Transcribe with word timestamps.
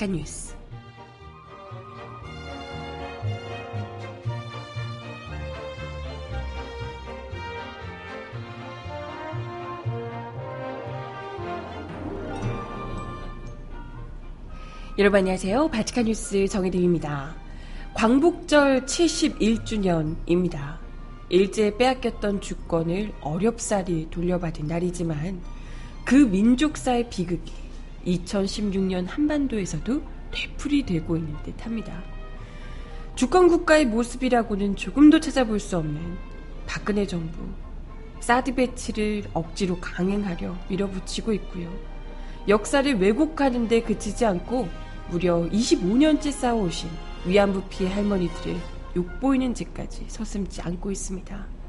발칙한 0.00 0.12
뉴스. 0.12 0.56
여러분 14.98 15.18
안녕하세요. 15.18 15.68
바치카 15.68 16.02
뉴스 16.02 16.48
정혜림입니다. 16.48 17.36
광복절 17.94 18.86
71주년입니다. 18.86 20.78
일제 21.28 21.76
빼앗겼던 21.76 22.40
주권을 22.40 23.12
어렵사리 23.20 24.08
돌려받은 24.10 24.66
날이지만 24.66 25.40
그 26.04 26.14
민족사의 26.14 27.08
비극이 27.10 27.69
2016년 28.06 29.06
한반도에서도 29.06 30.02
되풀이 30.30 30.84
되고 30.86 31.16
있는 31.16 31.34
듯 31.42 31.64
합니다. 31.64 32.02
주권 33.14 33.48
국가의 33.48 33.86
모습이라고는 33.86 34.76
조금도 34.76 35.20
찾아볼 35.20 35.60
수 35.60 35.76
없는 35.76 36.16
박근혜 36.66 37.06
정부 37.06 37.38
사드 38.20 38.54
배치를 38.54 39.24
억지로 39.34 39.78
강행하려 39.80 40.56
밀어붙이고 40.68 41.32
있고요. 41.34 41.70
역사를 42.48 42.98
왜곡하는데 42.98 43.82
그치지 43.82 44.24
않고 44.24 44.68
무려 45.10 45.48
25년째 45.50 46.32
쌓아오신 46.32 46.88
위안부 47.26 47.64
피해 47.68 47.92
할머니들을 47.92 48.56
욕보이는 48.96 49.54
짓까지 49.54 50.04
서슴지 50.08 50.62
않고 50.62 50.90
있습니다. 50.90 51.59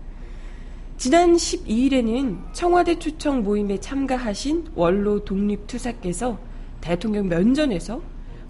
지난 1.01 1.33
12일에는 1.33 2.53
청와대 2.53 2.99
초청 2.99 3.41
모임에 3.41 3.79
참가하신 3.79 4.67
원로 4.75 5.25
독립투사께서 5.25 6.37
대통령 6.79 7.27
면전에서 7.27 7.99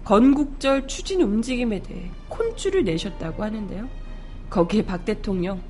건국절 0.04 0.86
추진 0.86 1.22
움직임에 1.22 1.80
대해 1.80 2.10
콘추를 2.28 2.84
내셨다고 2.84 3.42
하는데요. 3.42 3.88
거기에 4.50 4.84
박 4.84 5.06
대통령 5.06 5.62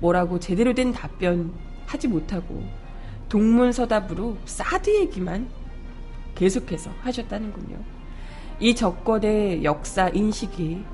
뭐라고 0.00 0.38
제대로 0.38 0.74
된 0.74 0.92
답변 0.92 1.54
하지 1.86 2.06
못하고 2.06 2.64
동문서답으로 3.30 4.36
사드 4.44 4.94
얘기만 4.94 5.48
계속해서 6.34 6.90
하셨다는군요. 7.00 7.78
이 8.60 8.74
정권의 8.74 9.64
역사 9.64 10.10
인식이 10.10 10.84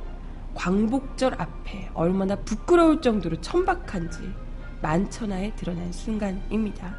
광복절 0.55 1.35
앞에 1.35 1.91
얼마나 1.95 2.37
부끄러울 2.37 3.01
정도로 3.01 3.41
천박한지 3.41 4.46
만천하에 4.87 5.53
드러난 5.57 5.93
순간입니다. 5.93 6.97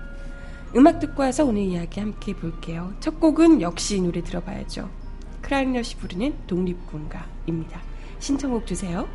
음악 0.75 0.99
듣고 0.99 1.23
와서 1.23 1.45
오늘 1.45 1.61
이야기 1.61 2.01
함께 2.01 2.33
볼게요. 2.35 2.93
첫 2.99 3.19
곡은 3.19 3.61
역시 3.61 3.97
이 3.97 4.01
노래 4.01 4.21
들어봐야죠. 4.21 4.89
크라잉넛이 5.41 5.95
부르는 5.97 6.35
독립군가입니다. 6.47 7.81
신청곡 8.19 8.67
주세요. 8.67 9.07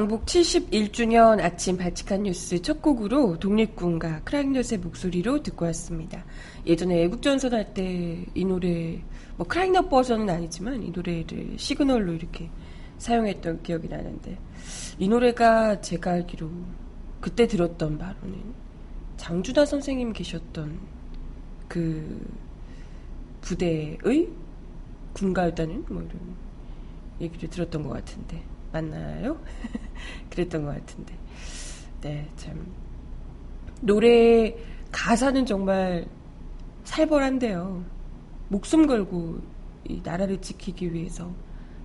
광복 0.00 0.24
71주년 0.24 1.40
아침 1.40 1.76
발칙한 1.76 2.22
뉴스 2.22 2.62
첫 2.62 2.80
곡으로 2.80 3.38
독립군과 3.38 4.22
크라잉넛의 4.22 4.78
목소리로 4.78 5.42
듣고 5.42 5.66
왔습니다. 5.66 6.24
예전에 6.64 7.02
애국전선 7.02 7.52
할 7.52 7.74
때 7.74 8.24
이 8.34 8.46
노래, 8.46 9.02
뭐 9.36 9.46
크라잉넛 9.46 9.90
버전은 9.90 10.30
아니지만 10.30 10.82
이 10.82 10.90
노래를 10.90 11.58
시그널로 11.58 12.14
이렇게 12.14 12.48
사용했던 12.96 13.62
기억이 13.62 13.88
나는데 13.88 14.38
이 14.98 15.06
노래가 15.06 15.82
제가 15.82 16.12
알기로 16.12 16.50
그때 17.20 17.46
들었던 17.46 17.98
바로는 17.98 18.54
장주다 19.18 19.66
선생님 19.66 20.14
계셨던 20.14 20.80
그 21.68 22.26
부대의 23.42 23.98
군가였다는 25.12 25.84
뭐 25.90 26.00
이런 26.00 26.36
얘기를 27.20 27.50
들었던 27.50 27.82
것 27.82 27.90
같은데 27.90 28.42
맞나요? 28.72 29.38
그랬던 30.30 30.64
것 30.64 30.74
같은데. 30.74 31.14
네, 32.00 32.28
참. 32.36 32.66
노래 33.82 34.54
가사는 34.92 35.44
정말 35.46 36.06
살벌한데요. 36.84 37.84
목숨 38.48 38.86
걸고 38.86 39.38
이 39.88 40.00
나라를 40.02 40.40
지키기 40.40 40.92
위해서 40.92 41.30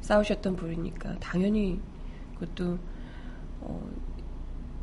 싸우셨던 0.02 0.56
분이니까 0.56 1.20
당연히 1.20 1.80
그것도 2.40 2.78
어, 3.62 3.90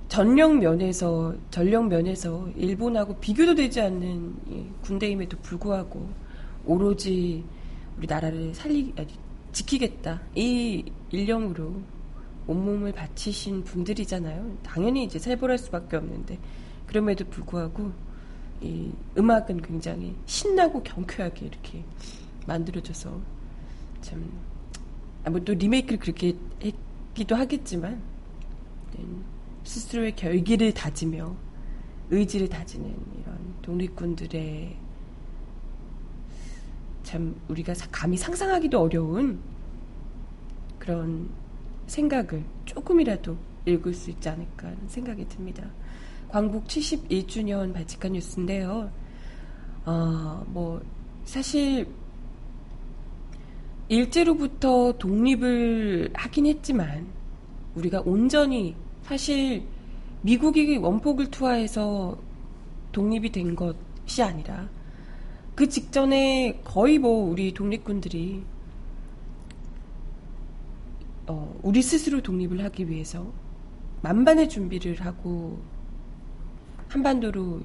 전력 0.09 0.57
면에서 0.59 1.35
전력 1.51 1.87
면에서 1.87 2.49
일본하고 2.57 3.17
비교도 3.17 3.55
되지 3.55 3.81
않는 3.81 4.35
군대임에도 4.83 5.39
불구하고 5.39 6.09
오로지 6.67 7.45
우리 7.97 8.07
나라를 8.07 8.55
살리 8.55 8.93
아니, 8.97 9.09
지키겠다 9.53 10.21
이 10.35 10.85
일념으로 11.11 11.81
온몸을 12.47 12.93
바치신 12.93 13.65
분들이잖아요. 13.65 14.59
당연히 14.63 15.05
이제 15.05 15.19
살벌할 15.19 15.59
수밖에 15.59 15.97
없는데 15.97 16.39
그럼에도 16.87 17.25
불구하고 17.25 17.93
이 18.61 18.93
음악은 19.17 19.63
굉장히 19.63 20.15
신나고 20.27 20.83
경쾌하게 20.83 21.47
이렇게 21.47 21.85
만들어져서 22.47 23.21
참 24.01 24.31
아무또 25.25 25.55
리메이크를 25.55 25.99
그렇게 25.99 26.37
했기도 26.63 27.37
하겠지만 27.37 28.01
네, 28.97 29.05
스스로의 29.65 30.17
결기를 30.17 30.73
다지며 30.73 31.35
의지를 32.11 32.49
다지는 32.49 32.95
이런 33.21 33.55
독립군들의 33.63 34.77
참 37.05 37.35
우리가 37.49 37.75
감히 37.91 38.17
상상하기도 38.17 38.81
어려운 38.81 39.41
그런 40.79 41.31
생각을 41.93 42.43
조금이라도 42.65 43.37
읽을 43.67 43.93
수 43.93 44.11
있지 44.11 44.29
않을까 44.29 44.69
하는 44.69 44.89
생각이 44.89 45.29
듭니다. 45.29 45.71
광복 46.29 46.67
71주년 46.67 47.75
발칙한 47.75 48.13
뉴스인데요. 48.13 48.91
어, 49.85 50.45
뭐, 50.49 50.81
사실, 51.25 51.87
일제로부터 53.89 54.93
독립을 54.99 56.11
하긴 56.15 56.47
했지만, 56.47 57.07
우리가 57.75 58.03
온전히, 58.07 58.75
사실, 59.03 59.63
미국이 60.23 60.79
원폭을 60.79 61.31
투하해서 61.31 62.19
독립이 62.93 63.31
된 63.33 63.55
것이 63.55 64.23
아니라, 64.23 64.69
그 65.55 65.69
직전에 65.69 66.63
거의 66.65 66.99
뭐 66.99 67.29
우리 67.29 67.53
독립군들이 67.53 68.43
어, 71.27 71.59
우리 71.63 71.83
스스로 71.83 72.21
독립을 72.21 72.65
하기 72.65 72.89
위해서 72.89 73.33
만반의 74.03 74.49
준비를 74.49 75.01
하고 75.03 75.61
한반도로 76.89 77.61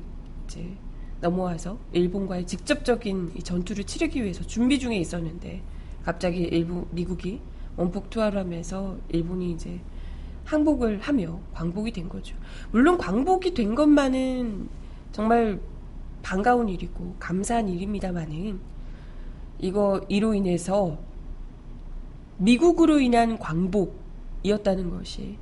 이제 0.46 0.78
넘어와서 1.22 1.80
일본과의 1.94 2.46
직접적인 2.46 3.34
전투를 3.44 3.86
치르기 3.86 4.24
위해서 4.24 4.44
준비 4.46 4.78
중에 4.78 4.98
있었는데 4.98 5.64
갑자기 6.04 6.42
일본 6.42 6.88
미국이 6.92 7.42
원폭 7.76 8.10
투하를 8.10 8.40
하면서 8.40 8.98
일본이 9.10 9.52
이제 9.52 9.80
항복을 10.46 11.00
하며 11.00 11.40
광복이 11.54 11.92
된 11.92 12.08
거죠. 12.08 12.38
물론 12.72 12.98
광복이 12.98 13.54
된 13.54 13.76
것만은 13.76 14.70
정말 15.12 15.60
반가운 16.22 16.70
일이고 16.70 17.16
감사한 17.20 17.68
일입니다만은 17.68 18.60
이거 19.60 20.02
이로 20.08 20.34
인해서 20.34 20.98
미국으로 22.38 23.00
인한 23.00 23.40
광복이었다는 23.40 24.92
것이 24.92 25.38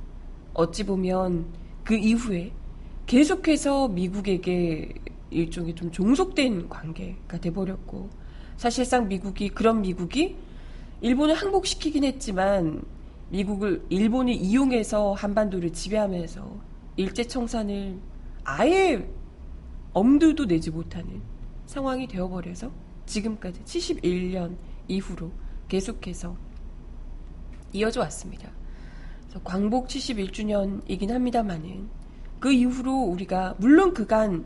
어찌 0.54 0.84
보면 0.84 1.46
그 1.84 1.94
이후에 1.94 2.52
계속해서 3.06 3.88
미국에게 3.88 4.94
일종의 5.30 5.74
좀 5.74 5.90
종속된 5.90 6.68
관계가 6.68 7.38
돼버렸고 7.38 8.08
사실상 8.56 9.08
미국이 9.08 9.50
그런 9.50 9.82
미국이 9.82 10.36
일본을 11.02 11.34
항복시키긴 11.34 12.04
했지만 12.04 12.82
미국을 13.28 13.84
일본을 13.90 14.32
이용해서 14.32 15.12
한반도를 15.12 15.72
지배하면서 15.72 16.76
일제 16.96 17.24
청산을 17.24 17.98
아예 18.44 19.06
엄두도 19.92 20.46
내지 20.46 20.70
못하는 20.70 21.20
상황이 21.66 22.06
되어버려서 22.06 22.70
지금까지 23.04 23.62
71년 23.64 24.56
이후로 24.88 25.30
계속해서 25.68 26.36
이어져 27.76 28.00
왔습니다. 28.00 28.50
광복 29.44 29.88
71주년이긴 29.88 31.10
합니다만은 31.10 31.88
그 32.40 32.52
이후로 32.52 32.92
우리가 32.92 33.54
물론 33.58 33.92
그간 33.92 34.44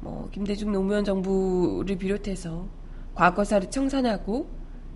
뭐 0.00 0.28
김대중 0.32 0.72
노무현 0.72 1.04
정부를 1.04 1.96
비롯해서 1.96 2.66
과거사를 3.14 3.70
청산하고 3.70 4.48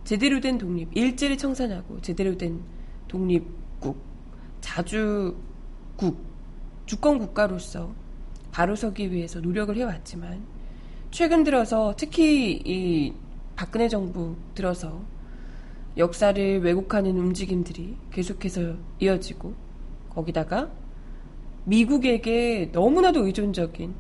제대로 0.05 0.41
된 0.41 0.59
독립, 0.59 0.97
일제를 0.97 1.37
청산하고 1.39 2.01
제대로 2.01 2.37
된 2.37 2.63
독립국, 3.09 3.97
자주국, 4.61 5.37
주권 6.87 7.19
국가로서 7.19 7.93
바로 8.53 8.77
서기 8.77 9.13
위해서 9.13 9.41
노력을 9.41 9.77
해왔지만 9.77 10.45
최근 11.11 11.45
들어서 11.45 11.95
특히 11.97 12.53
이 12.65 13.13
박근혜 13.55 13.89
정부 13.89 14.37
들어서 14.55 15.03
역사를 15.97 16.61
왜곡하는 16.61 17.17
움직임들이 17.17 17.97
계속해서 18.11 18.75
이어지고 19.01 19.55
거기다가 20.11 20.71
미국에게 21.65 22.71
너무나도 22.73 23.27
의존적인 23.27 23.95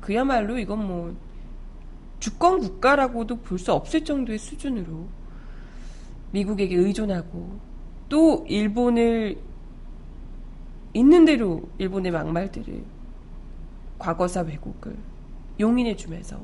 그야말로 0.00 0.58
이건 0.58 0.86
뭐 0.86 1.16
주권 2.20 2.58
국가라고도 2.60 3.36
볼 3.36 3.58
수 3.58 3.72
없을 3.72 4.04
정도의 4.04 4.38
수준으로 4.38 5.06
미국에게 6.32 6.74
의존하고 6.76 7.58
또 8.08 8.44
일본을 8.48 9.38
있는 10.92 11.24
대로 11.24 11.62
일본의 11.78 12.12
막말들을 12.12 12.84
과거사 13.98 14.42
왜곡을 14.42 14.96
용인해 15.60 15.96
주면서 15.96 16.40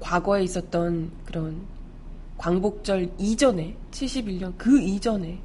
과거에 0.00 0.42
있었던 0.44 1.10
그런 1.24 1.75
광복절 2.38 3.12
이전에 3.18 3.76
71년 3.90 4.54
그 4.56 4.80
이전에 4.80 5.38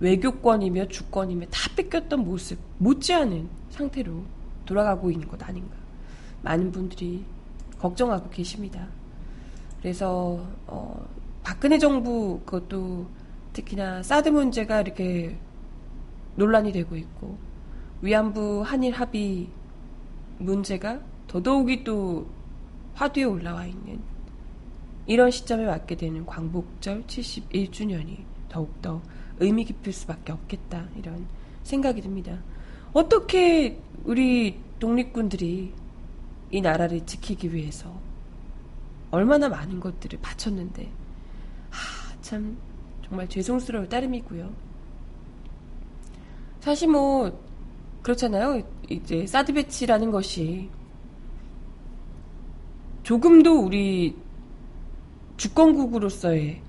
외교권이며 0.00 0.88
주권이며 0.88 1.46
다 1.46 1.70
뺏겼던 1.76 2.24
모습 2.24 2.58
못지않은 2.78 3.48
상태로 3.70 4.22
돌아가고 4.64 5.10
있는 5.10 5.28
것 5.28 5.42
아닌가 5.42 5.74
많은 6.42 6.72
분들이 6.72 7.24
걱정하고 7.78 8.30
계십니다. 8.30 8.88
그래서 9.80 10.46
어, 10.66 11.06
박근혜 11.42 11.78
정부 11.78 12.40
그것도 12.44 13.06
특히나 13.52 14.02
사드 14.02 14.28
문제가 14.28 14.80
이렇게 14.80 15.36
논란이 16.36 16.72
되고 16.72 16.96
있고 16.96 17.36
위안부 18.02 18.62
한일 18.64 18.94
합의 18.94 19.48
문제가 20.38 21.00
더더욱이 21.26 21.84
또 21.84 22.26
화두에 22.94 23.24
올라와 23.24 23.66
있는 23.66 24.00
이런 25.10 25.32
시점에 25.32 25.66
맞게 25.66 25.96
되는 25.96 26.24
광복절 26.24 27.02
71주년이 27.02 28.18
더욱더 28.48 29.02
의미 29.40 29.64
깊을 29.64 29.92
수밖에 29.92 30.30
없겠다 30.30 30.86
이런 30.96 31.26
생각이 31.64 32.00
듭니다. 32.00 32.38
어떻게 32.92 33.76
우리 34.04 34.60
독립군들이 34.78 35.72
이 36.52 36.60
나라를 36.60 37.04
지키기 37.06 37.52
위해서 37.52 37.92
얼마나 39.10 39.48
많은 39.48 39.80
것들을 39.80 40.20
바쳤는데 40.20 40.88
하, 41.70 42.22
참 42.22 42.56
정말 43.02 43.28
죄송스러울 43.28 43.88
따름이고요. 43.88 44.48
사실 46.60 46.86
뭐 46.86 47.36
그렇잖아요. 48.02 48.62
이제 48.88 49.26
사드 49.26 49.54
배치라는 49.54 50.12
것이 50.12 50.70
조금도 53.02 53.60
우리 53.60 54.29
주권국으로서의 55.40 56.60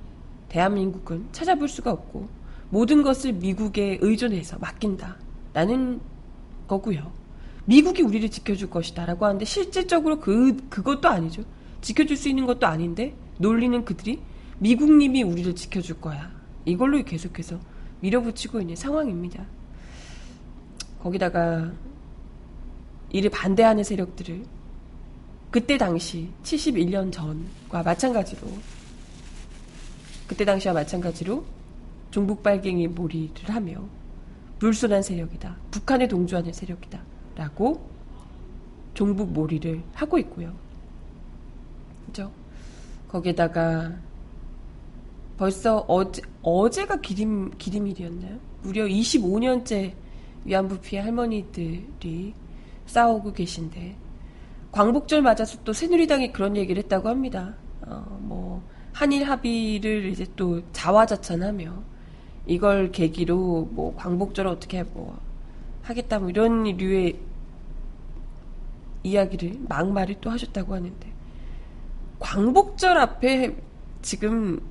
대한민국은 0.47 1.27
찾아볼 1.33 1.67
수가 1.67 1.91
없고 1.91 2.29
모든 2.69 3.03
것을 3.03 3.33
미국에 3.33 3.97
의존해서 3.99 4.57
맡긴다 4.59 5.17
라는 5.53 5.99
거고요. 6.69 7.11
미국이 7.65 8.01
우리를 8.01 8.29
지켜줄 8.29 8.69
것이다라고 8.69 9.25
하는데 9.25 9.43
실질적으로 9.43 10.21
그 10.21 10.55
그것도 10.69 11.09
아니죠. 11.09 11.43
지켜줄 11.81 12.15
수 12.15 12.29
있는 12.29 12.45
것도 12.45 12.65
아닌데 12.65 13.13
놀리는 13.39 13.83
그들이 13.83 14.21
미국님이 14.59 15.23
우리를 15.23 15.53
지켜줄 15.53 15.99
거야. 15.99 16.31
이걸로 16.63 17.03
계속해서 17.03 17.59
밀어붙이고 17.99 18.61
있는 18.61 18.77
상황입니다. 18.77 19.45
거기다가 21.03 21.73
이를 23.09 23.29
반대하는 23.31 23.83
세력들을 23.83 24.45
그때 25.51 25.77
당시 25.77 26.29
71년 26.43 27.11
전과 27.11 27.83
마찬가지로 27.83 28.47
그때 30.25 30.45
당시와 30.45 30.73
마찬가지로 30.73 31.43
종북 32.09 32.41
빨갱이 32.41 32.87
몰이를 32.87 33.49
하며 33.49 33.83
불순한 34.59 35.03
세력이다. 35.03 35.57
북한에 35.71 36.07
동조하는 36.07 36.53
세력이다. 36.53 37.01
라고 37.35 37.89
종북 38.93 39.33
몰이를 39.33 39.81
하고 39.93 40.17
있고요. 40.19 40.53
그죠? 42.05 42.31
거기에다가 43.09 43.93
벌써 45.37 45.79
어제, 45.87 46.21
어제가 46.43 47.01
기림, 47.01 47.51
기림일이었나요? 47.57 48.39
무려 48.61 48.85
25년째 48.85 49.93
위안부 50.45 50.79
피해 50.79 51.01
할머니들이 51.01 52.33
싸우고 52.85 53.33
계신데 53.33 53.97
광복절 54.71 55.21
맞아서 55.21 55.57
또 55.63 55.73
새누리당이 55.73 56.31
그런 56.31 56.55
얘기를 56.55 56.81
했다고 56.83 57.09
합니다. 57.09 57.55
어, 57.81 58.17
뭐 58.21 58.63
한일 58.93 59.23
합의를 59.23 60.05
이제 60.05 60.25
또 60.35 60.61
자화자찬하며 60.71 61.83
이걸 62.45 62.91
계기로 62.91 63.69
뭐 63.71 63.95
광복절을 63.95 64.49
어떻게 64.49 64.83
뭐 64.83 65.19
하겠다 65.83 66.19
뭐 66.19 66.29
이런 66.29 66.63
류의 66.63 67.19
이야기를 69.03 69.61
막말을 69.67 70.15
또 70.21 70.29
하셨다고 70.29 70.75
하는데 70.75 71.11
광복절 72.19 72.97
앞에 72.97 73.55
지금 74.01 74.61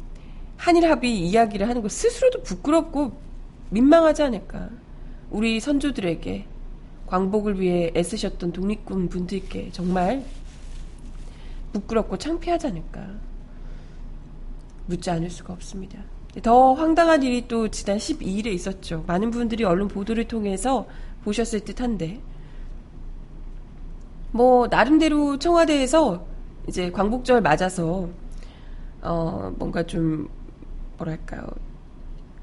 한일 0.57 0.91
합의 0.91 1.19
이야기를 1.19 1.69
하는 1.69 1.83
거 1.83 1.89
스스로도 1.89 2.43
부끄럽고 2.43 3.19
민망하지 3.71 4.23
않을까. 4.23 4.69
우리 5.31 5.61
선조들에게 5.61 6.47
광복을 7.11 7.61
위해 7.61 7.91
애쓰셨던 7.95 8.53
독립군 8.53 9.09
분들께 9.09 9.71
정말 9.73 10.25
부끄럽고 11.73 12.17
창피하지 12.17 12.69
않을까 12.69 13.05
묻지 14.87 15.11
않을 15.11 15.29
수가 15.29 15.53
없습니다. 15.53 15.99
더 16.43 16.75
황당한 16.75 17.23
일이 17.25 17.49
또 17.49 17.69
지난 17.69 17.99
12일에 17.99 18.47
있었죠. 18.47 19.05
많은 19.07 19.33
분들이 19.33 19.65
언론 19.65 19.89
보도를 19.89 20.29
통해서 20.29 20.87
보셨을 21.25 21.61
듯 21.61 21.81
한데, 21.81 22.21
뭐, 24.31 24.69
나름대로 24.69 25.39
청와대에서 25.39 26.25
이제 26.69 26.91
광복절 26.93 27.41
맞아서, 27.41 28.09
어, 29.03 29.53
뭔가 29.59 29.83
좀, 29.83 30.29
뭐랄까요. 30.97 31.43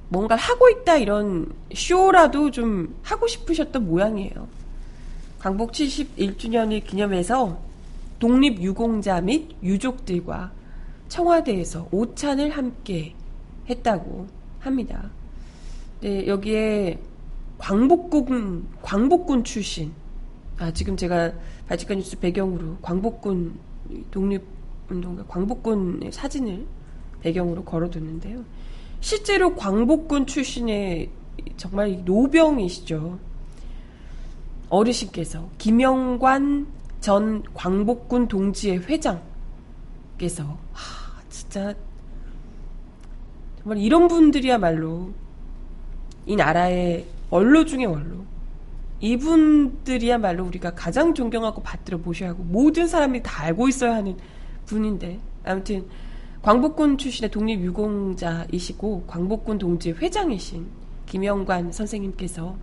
뭔가를 0.09 0.41
하고 0.41 0.69
있다 0.69 0.97
이런 0.97 1.51
쇼라도 1.73 2.51
좀 2.51 2.95
하고 3.03 3.27
싶으셨던 3.27 3.87
모양이에요. 3.87 4.47
광복 5.39 5.71
71주년을 5.71 6.83
기념해서 6.83 7.59
독립유공자 8.19 9.21
및 9.21 9.55
유족들과 9.61 10.51
청와대에서 11.09 11.89
오찬을 11.91 12.49
함께 12.49 13.13
했다고 13.69 14.27
합니다. 14.59 15.09
네, 16.01 16.27
여기에 16.27 16.99
광복군, 17.57 18.67
광복군 18.81 19.43
출신, 19.43 19.91
아, 20.57 20.71
지금 20.71 20.95
제가 20.97 21.31
바지칸 21.67 21.97
뉴스 21.97 22.19
배경으로 22.19 22.77
광복군 22.81 23.57
독립운동가 24.11 25.25
광복군의 25.27 26.11
사진을 26.11 26.65
배경으로 27.21 27.63
걸어뒀는데요. 27.63 28.43
실제로 28.99 29.55
광복군 29.55 30.25
출신의 30.25 31.09
정말 31.55 32.03
노병이시죠. 32.03 33.19
어르신께서 34.69 35.49
김영관 35.57 36.67
전 36.99 37.43
광복군 37.53 38.27
동지회 38.27 38.77
회장께서 38.77 40.57
하, 40.73 41.21
진짜 41.29 41.73
정말 43.61 43.77
이런 43.77 44.07
분들이야말로 44.07 45.13
이 46.25 46.35
나라의 46.35 47.05
원로 47.29 47.65
중의 47.65 47.85
원로 47.85 48.25
이분들이야말로 48.99 50.45
우리가 50.45 50.71
가장 50.71 51.13
존경하고 51.13 51.61
받들어 51.61 51.97
모셔야 51.97 52.29
하고 52.29 52.43
모든 52.43 52.87
사람이 52.87 53.21
다 53.23 53.43
알고 53.43 53.69
있어야 53.69 53.95
하는 53.95 54.17
분인데 54.65 55.19
아무튼 55.43 55.85
광복군 56.47 56.97
출신의 56.97 57.29
독립유공자이시고 57.31 59.03
광복군 59.05 59.57
동지 59.57 59.91
회장이신 59.91 60.65
김영관 61.05 61.73
선생님께서 61.73 62.55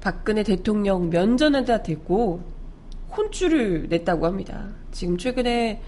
박근혜 0.00 0.42
대통령 0.42 1.10
면전에다 1.10 1.84
대고 1.84 2.42
혼쭐을 3.16 3.86
냈다고 3.88 4.26
합니다. 4.26 4.70
지금 4.90 5.16
최근에 5.16 5.80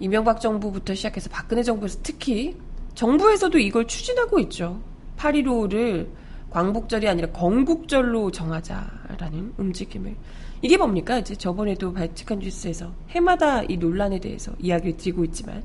이명박 0.00 0.40
정부부터 0.40 0.96
시작해서 0.96 1.30
박근혜 1.30 1.62
정부에서 1.62 2.00
특히 2.02 2.56
정부에서도 2.96 3.56
이걸 3.56 3.86
추진하고 3.86 4.40
있죠. 4.40 4.80
8.15를 5.18 6.08
광복절이 6.50 7.08
아니라 7.08 7.30
건국절로 7.30 8.32
정하자라는 8.32 9.54
움직임을. 9.56 10.16
이게 10.64 10.78
뭡니까? 10.78 11.18
이제 11.18 11.34
저번에도 11.34 11.92
발칙한 11.92 12.38
뉴스에서 12.38 12.90
해마다 13.10 13.62
이 13.64 13.76
논란에 13.76 14.18
대해서 14.18 14.50
이야기를 14.58 14.96
드리고 14.96 15.22
있지만 15.26 15.62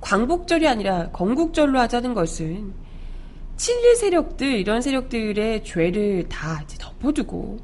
광복절이 0.00 0.66
아니라 0.66 1.10
건국절로 1.10 1.78
하자는 1.78 2.14
것은 2.14 2.72
친일 3.58 3.96
세력들 3.96 4.46
이런 4.46 4.80
세력들의 4.80 5.62
죄를 5.62 6.26
다 6.30 6.62
이제 6.64 6.78
덮어두고 6.80 7.58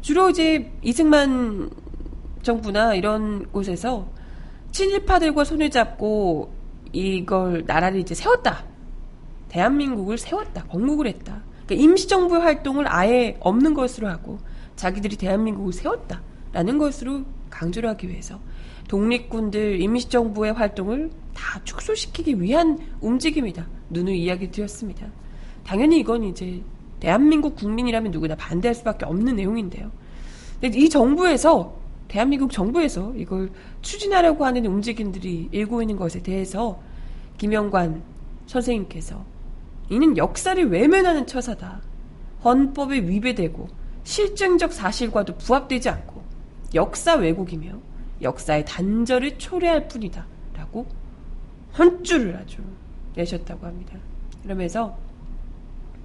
주로 0.00 0.30
이제 0.30 0.72
이승만 0.80 1.68
정부나 2.40 2.94
이런 2.94 3.46
곳에서 3.52 4.08
친일파들과 4.70 5.44
손을 5.44 5.68
잡고 5.68 6.50
이걸 6.90 7.64
나라를 7.66 8.00
이제 8.00 8.14
세웠다. 8.14 8.64
대한민국을 9.50 10.16
세웠다. 10.16 10.64
건국을 10.68 11.06
했다. 11.06 11.42
그러니까 11.66 11.84
임시정부의 11.84 12.40
활동을 12.40 12.86
아예 12.88 13.36
없는 13.40 13.74
것으로 13.74 14.08
하고 14.08 14.38
자기들이 14.78 15.16
대한민국을 15.16 15.72
세웠다. 15.72 16.22
라는 16.52 16.78
것으로 16.78 17.24
강조를 17.50 17.90
하기 17.90 18.08
위해서 18.08 18.40
독립군들 18.88 19.82
임시정부의 19.82 20.54
활동을 20.54 21.10
다 21.34 21.60
축소시키기 21.64 22.40
위한 22.40 22.78
움직임이다. 23.00 23.66
누누 23.90 24.12
이야기 24.12 24.50
드렸습니다. 24.50 25.06
당연히 25.64 25.98
이건 25.98 26.24
이제 26.24 26.62
대한민국 27.00 27.56
국민이라면 27.56 28.12
누구나 28.12 28.34
반대할 28.36 28.74
수밖에 28.74 29.04
없는 29.04 29.36
내용인데요. 29.36 29.90
근데 30.60 30.78
이 30.78 30.88
정부에서 30.88 31.76
대한민국 32.06 32.50
정부에서 32.50 33.12
이걸 33.16 33.50
추진하려고 33.82 34.46
하는 34.46 34.64
움직임들이 34.64 35.50
일고 35.52 35.82
있는 35.82 35.96
것에 35.96 36.22
대해서 36.22 36.80
김영관 37.36 38.02
선생님께서 38.46 39.22
이는 39.90 40.16
역사를 40.16 40.70
외면하는 40.70 41.26
처사다. 41.26 41.82
헌법에 42.44 43.00
위배되고 43.00 43.68
실증적 44.08 44.72
사실과도 44.72 45.36
부합되지 45.36 45.90
않고 45.90 46.22
역사 46.74 47.16
왜곡이며 47.16 47.72
역사의 48.22 48.64
단절을 48.64 49.36
초래할 49.36 49.86
뿐이다. 49.88 50.26
라고 50.54 50.86
헌줄을 51.78 52.34
아주 52.36 52.62
내셨다고 53.14 53.66
합니다. 53.66 53.98
그러면서 54.42 54.96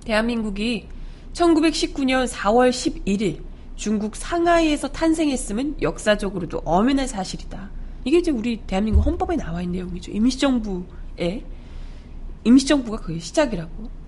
대한민국이 0.03 0.89
1919년 1.31 2.27
4월 2.27 2.71
11일 2.71 3.41
중국 3.77 4.17
상하이에서 4.17 4.89
탄생했음은 4.89 5.77
역사적으로도 5.81 6.61
엄연한 6.65 7.07
사실이다. 7.07 7.71
이게 8.03 8.17
이제 8.17 8.31
우리 8.31 8.57
대한민국 8.67 9.05
헌법에 9.05 9.37
나와 9.37 9.61
있는 9.61 9.79
내용이죠. 9.79 10.11
임시정부의 10.11 11.45
임시정부가 12.43 12.97
그게 12.97 13.19
시작이라고. 13.19 14.02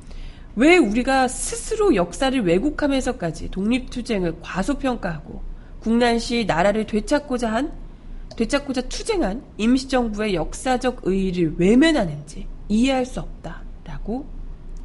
왜 0.58 0.78
우리가 0.78 1.28
스스로 1.28 1.96
역사를 1.96 2.40
왜곡하면서까지 2.42 3.52
독립투쟁을 3.52 4.38
과소평가하고 4.42 5.42
국난시 5.80 6.46
나라를 6.46 6.86
되찾고자 6.86 7.52
한 7.52 7.74
되찾고자 8.38 8.82
투쟁한 8.84 9.44
임시정부의 9.58 10.34
역사적 10.36 11.02
의의를 11.04 11.56
외면하는지 11.58 12.48
이해할 12.70 13.06
수 13.06 13.20
없다라고 13.20 14.26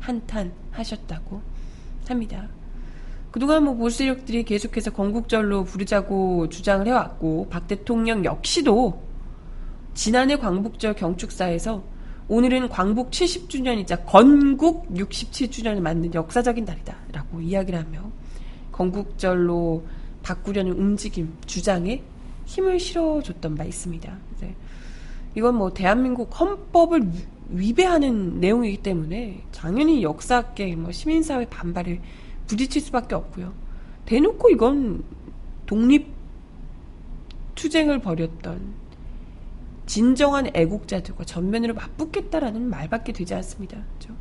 한탄하셨다고 0.00 1.40
합니다. 2.08 2.48
그동안 3.30 3.64
뭐 3.64 3.74
보수력들이 3.74 4.42
계속해서 4.42 4.90
건국절로 4.90 5.64
부르자고 5.64 6.48
주장을 6.48 6.84
해왔고 6.86 7.48
박 7.48 7.68
대통령 7.68 8.24
역시도 8.24 9.00
지난해 9.94 10.36
광복절 10.36 10.94
경축사에서 10.94 11.84
오늘은 12.32 12.68
광복 12.68 13.10
70주년이자 13.10 14.06
건국 14.06 14.88
67주년을 14.90 15.80
맞는 15.80 16.14
역사적인 16.14 16.64
날이다 16.64 16.96
라고 17.10 17.40
이야기를 17.40 17.76
하며 17.76 18.08
건국절로 18.70 19.82
바꾸려는 20.22 20.74
움직임, 20.74 21.34
주장에 21.46 22.04
힘을 22.46 22.78
실어줬던 22.78 23.56
바 23.56 23.64
있습니다. 23.64 24.16
이건 25.34 25.56
뭐 25.56 25.74
대한민국 25.74 26.40
헌법을 26.40 27.10
위배하는 27.48 28.38
내용이기 28.38 28.76
때문에 28.76 29.42
당연히 29.52 30.04
역사계, 30.04 30.76
뭐 30.76 30.92
시민사회 30.92 31.46
반발을 31.46 31.98
부딪힐 32.46 32.80
수밖에 32.80 33.16
없고요. 33.16 33.52
대놓고 34.06 34.50
이건 34.50 35.02
독립 35.66 36.06
투쟁을 37.56 37.98
벌였던 37.98 38.60
진정한 39.90 40.48
애국자들과 40.54 41.24
전면으로 41.24 41.74
맞붙겠다라는 41.74 42.70
말밖에 42.70 43.12
되지 43.12 43.34
않습니다. 43.34 43.76
그렇죠? 43.98 44.14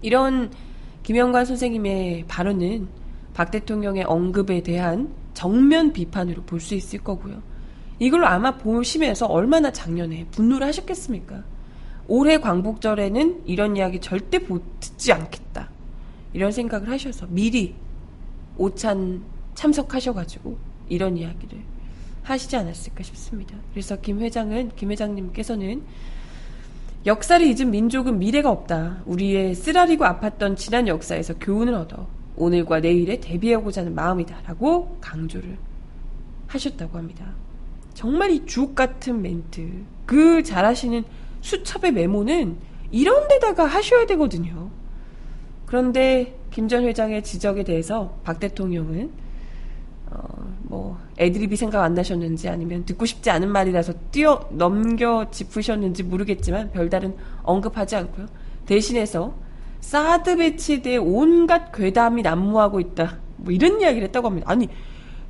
이런 0.00 0.50
김영관 1.02 1.44
선생님의 1.44 2.24
발언은 2.28 2.88
박 3.34 3.50
대통령의 3.50 4.04
언급에 4.04 4.62
대한 4.62 5.12
정면 5.34 5.92
비판으로 5.92 6.44
볼 6.44 6.60
수 6.60 6.74
있을 6.74 7.00
거고요. 7.00 7.42
이걸 7.98 8.24
아마 8.24 8.56
보시면서 8.56 9.26
얼마나 9.26 9.70
작년에 9.70 10.26
분노를 10.30 10.66
하셨겠습니까? 10.66 11.44
올해 12.08 12.38
광복절에는 12.38 13.42
이런 13.44 13.76
이야기 13.76 14.00
절대 14.00 14.38
듣지 14.80 15.12
않겠다. 15.12 15.68
이런 16.32 16.52
생각을 16.52 16.88
하셔서 16.88 17.26
미리 17.28 17.74
오찬 18.56 19.24
참석하셔가지고 19.54 20.56
이런 20.88 21.18
이야기를 21.18 21.58
하시지 22.22 22.56
않았을까 22.56 23.02
싶습니다. 23.02 23.56
그래서 23.72 23.96
김 24.00 24.20
회장은, 24.20 24.72
김 24.76 24.90
회장님께서는 24.90 25.82
역사를 27.04 27.44
잊은 27.44 27.70
민족은 27.70 28.18
미래가 28.18 28.50
없다. 28.50 29.02
우리의 29.06 29.54
쓰라리고 29.54 30.04
아팠던 30.04 30.56
지난 30.56 30.86
역사에서 30.86 31.34
교훈을 31.38 31.74
얻어 31.74 32.06
오늘과 32.36 32.80
내일에 32.80 33.18
대비하고자 33.18 33.80
하는 33.82 33.94
마음이다. 33.94 34.42
라고 34.46 34.96
강조를 35.00 35.58
하셨다고 36.46 36.96
합니다. 36.96 37.34
정말 37.94 38.30
이 38.30 38.46
주옥 38.46 38.74
같은 38.74 39.20
멘트, 39.20 39.84
그 40.06 40.42
잘하시는 40.42 41.04
수첩의 41.40 41.92
메모는 41.92 42.56
이런 42.92 43.26
데다가 43.28 43.66
하셔야 43.66 44.06
되거든요. 44.06 44.70
그런데 45.66 46.38
김 46.50 46.68
전 46.68 46.84
회장의 46.84 47.24
지적에 47.24 47.64
대해서 47.64 48.18
박 48.24 48.38
대통령은 48.38 49.10
어, 50.12 50.54
뭐 50.64 50.98
애드립이 51.18 51.56
생각 51.56 51.82
안 51.82 51.94
나셨는지 51.94 52.48
아니면 52.48 52.84
듣고 52.84 53.06
싶지 53.06 53.30
않은 53.30 53.48
말이라서 53.50 53.94
뛰어 54.10 54.48
넘겨 54.50 55.26
짚으셨는지 55.30 56.02
모르겠지만 56.02 56.70
별다른 56.72 57.14
언급하지 57.42 57.96
않고요. 57.96 58.26
대신해서 58.66 59.34
사드 59.80 60.36
배치에 60.36 60.82
대해 60.82 60.96
온갖 60.96 61.72
괴담이 61.72 62.22
난무하고 62.22 62.80
있다. 62.80 63.18
뭐 63.36 63.52
이런 63.52 63.80
이야기를 63.80 64.08
했다고 64.08 64.28
합니다. 64.28 64.50
아니 64.50 64.68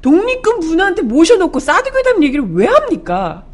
독립군 0.02 0.60
분한테 0.60 1.02
모셔놓고 1.02 1.58
사드 1.58 1.90
괴담 1.92 2.22
얘기를 2.22 2.44
왜 2.52 2.66
합니까? 2.66 3.46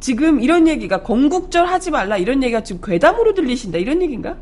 지금 0.00 0.40
이런 0.40 0.68
얘기가 0.68 1.02
건국절 1.02 1.66
하지 1.66 1.90
말라 1.90 2.16
이런 2.16 2.42
얘기가 2.42 2.62
지금 2.62 2.80
괴담으로 2.82 3.34
들리신다 3.34 3.78
이런 3.78 4.00
얘기인가? 4.00 4.36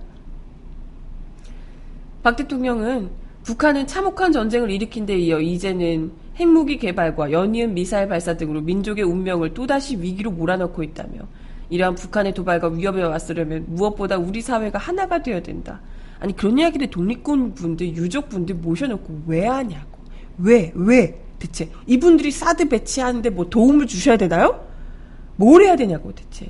박 2.23 2.37
대통령은 2.37 3.11
북한은 3.45 3.87
참혹한 3.87 4.33
전쟁을 4.33 4.71
일으킨 4.71 5.07
데 5.07 5.17
이어 5.17 5.41
이제는 5.41 6.13
핵무기 6.37 6.79
개발과 6.79 7.33
연이은 7.33 7.75
미사일 7.75 8.09
발사 8.09 8.37
등으로 8.37 8.61
민족의 8.61 9.05
운명을 9.05 9.55
또다시 9.55 10.01
위기로 10.01 10.31
몰아넣고 10.31 10.83
있다며 10.83 11.21
이러한 11.71 11.95
북한의 11.95 12.35
도발과 12.35 12.69
위협에 12.69 13.03
왔으려면 13.03 13.65
무엇보다 13.69 14.19
우리 14.19 14.41
사회가 14.41 14.79
하나가 14.79 15.23
되어야 15.23 15.43
된다. 15.43 15.81
아니 16.19 16.35
그런 16.35 16.59
이야기를 16.59 16.89
독립군 16.89 17.55
분들, 17.55 17.97
유족 17.97 18.29
분들 18.29 18.57
모셔놓고 18.57 19.23
왜 19.27 19.47
하냐고. 19.47 19.99
왜? 20.39 20.73
왜? 20.75 21.21
대체 21.39 21.69
이분들이 21.87 22.31
사드 22.31 22.69
배치하는데 22.69 23.31
뭐 23.31 23.49
도움을 23.49 23.87
주셔야 23.87 24.17
되나요? 24.17 24.67
뭘 25.37 25.63
해야 25.63 25.77
되냐고 25.77 26.13
대체. 26.13 26.47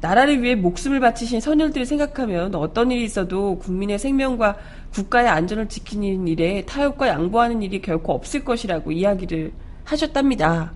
나라를 0.00 0.42
위해 0.42 0.54
목숨을 0.54 1.00
바치신 1.00 1.40
선열들을 1.40 1.86
생각하면 1.86 2.54
어떤 2.54 2.90
일이 2.90 3.04
있어도 3.04 3.58
국민의 3.58 3.98
생명과 3.98 4.56
국가의 4.92 5.28
안전을 5.28 5.68
지키는 5.68 6.28
일에 6.28 6.64
타협과 6.66 7.08
양보하는 7.08 7.62
일이 7.62 7.80
결코 7.80 8.12
없을 8.12 8.44
것이라고 8.44 8.92
이야기를 8.92 9.52
하셨답니다. 9.84 10.72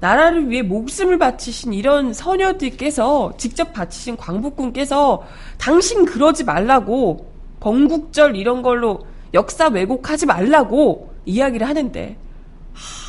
나라를 0.00 0.50
위해 0.50 0.62
목숨을 0.62 1.18
바치신 1.18 1.72
이런 1.72 2.12
선녀들께서 2.12 3.34
직접 3.38 3.72
바치신 3.72 4.16
광복군께서 4.16 5.24
당신 5.58 6.04
그러지 6.04 6.44
말라고 6.44 7.32
건국절 7.60 8.36
이런 8.36 8.62
걸로 8.62 9.06
역사 9.32 9.68
왜곡하지 9.68 10.26
말라고 10.26 11.14
이야기를 11.24 11.66
하는데 11.66 12.16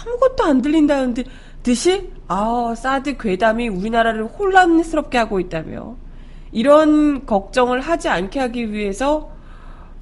아무것도 0.06 0.44
안 0.44 0.62
들린다는 0.62 1.14
듯이 1.68 2.10
아 2.30 2.74
사드 2.78 3.18
괴담이 3.18 3.68
우리나라를 3.68 4.24
혼란스럽게 4.26 5.18
하고 5.18 5.42
있다며 5.42 5.98
이런 6.54 7.26
걱정을 7.26 7.82
하지 7.82 8.08
않게 8.08 8.40
하기 8.40 8.72
위해서 8.72 9.34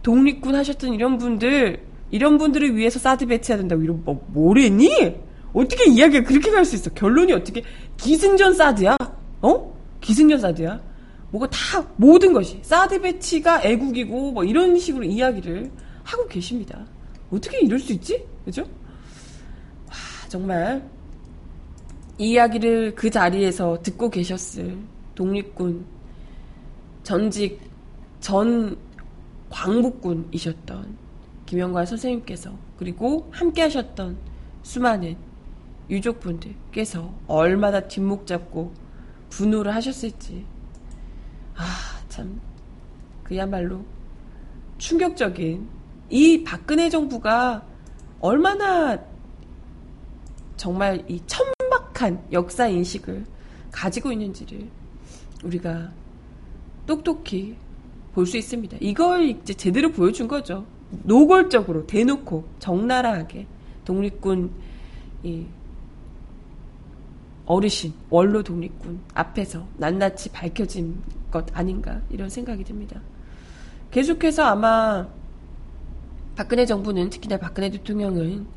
독립군 0.04 0.54
하셨던 0.54 0.94
이런 0.94 1.18
분들 1.18 1.84
이런 2.12 2.38
분들을 2.38 2.76
위해서 2.76 3.00
사드 3.00 3.26
배치해야 3.26 3.58
된다고 3.58 3.82
이런 3.82 4.04
뭐 4.06 4.24
뭐랬니? 4.28 5.16
어떻게 5.54 5.90
이야기가 5.90 6.28
그렇게 6.28 6.52
갈 6.52 6.66
수 6.66 6.76
있어? 6.76 6.92
결론이 6.92 7.34
어떻게 7.34 7.64
기승전 7.98 8.54
사드야? 8.54 8.96
어? 9.42 9.74
기승전 10.02 10.40
사드야? 10.40 10.80
뭐가 11.32 11.48
다 11.50 11.84
모든 11.96 12.32
것이 12.32 12.60
사드 12.62 13.02
배치가 13.02 13.64
애국이고 13.64 14.34
뭐 14.34 14.44
이런 14.44 14.78
식으로 14.78 15.04
이야기를 15.04 15.72
하고 16.04 16.28
계십니다. 16.28 16.86
어떻게 17.32 17.60
이럴 17.62 17.80
수 17.80 17.92
있지? 17.92 18.24
그죠? 18.46 18.62
와 19.88 19.96
정말 20.30 20.95
이 22.18 22.32
이야기를 22.32 22.96
그 22.96 23.10
자리에서 23.10 23.82
듣고 23.82 24.10
계셨을 24.10 24.78
독립군 25.16 25.86
전직 27.04 27.60
전 28.20 28.78
광복군이셨던 29.50 30.98
김영관 31.46 31.86
선생님께서 31.86 32.52
그리고 32.78 33.28
함께 33.32 33.62
하셨던 33.64 34.18
수많은 34.64 35.16
유족분들께서 35.90 37.14
얼마나 37.28 37.82
뒷목 37.82 38.26
잡고 38.26 38.74
분노를 39.30 39.76
하셨을지. 39.76 40.46
아 41.56 41.64
참. 42.10 42.42
그야말로 43.24 43.84
충격적인 44.78 45.68
이 46.10 46.44
박근혜 46.44 46.90
정부가 46.90 47.66
얼마나 48.20 48.98
정말 50.58 51.04
이 51.10 51.20
천 51.28 51.55
박한 51.76 52.24
역사 52.32 52.68
인식을 52.68 53.26
가지고 53.72 54.12
있는지를 54.12 54.68
우리가 55.44 55.92
똑똑히 56.86 57.56
볼 58.14 58.26
수 58.26 58.38
있습니다. 58.38 58.78
이걸 58.80 59.24
이제 59.24 59.54
제대로 59.54 59.92
보여준 59.92 60.28
거죠. 60.28 60.66
노골적으로 61.04 61.86
대놓고 61.86 62.46
적나라하게 62.60 63.46
독립군 63.84 64.52
이 65.24 65.46
어르신 67.46 67.94
원로 68.10 68.42
독립군 68.42 69.02
앞에서 69.14 69.68
낱낱이 69.78 70.30
밝혀진 70.30 70.98
것 71.30 71.46
아닌가 71.56 72.02
이런 72.10 72.30
생각이 72.30 72.64
듭니다. 72.64 73.02
계속해서 73.92 74.44
아마 74.44 75.08
박근혜 76.36 76.66
정부는 76.66 77.10
특히나 77.10 77.38
박근혜 77.38 77.70
대통령은 77.70 78.48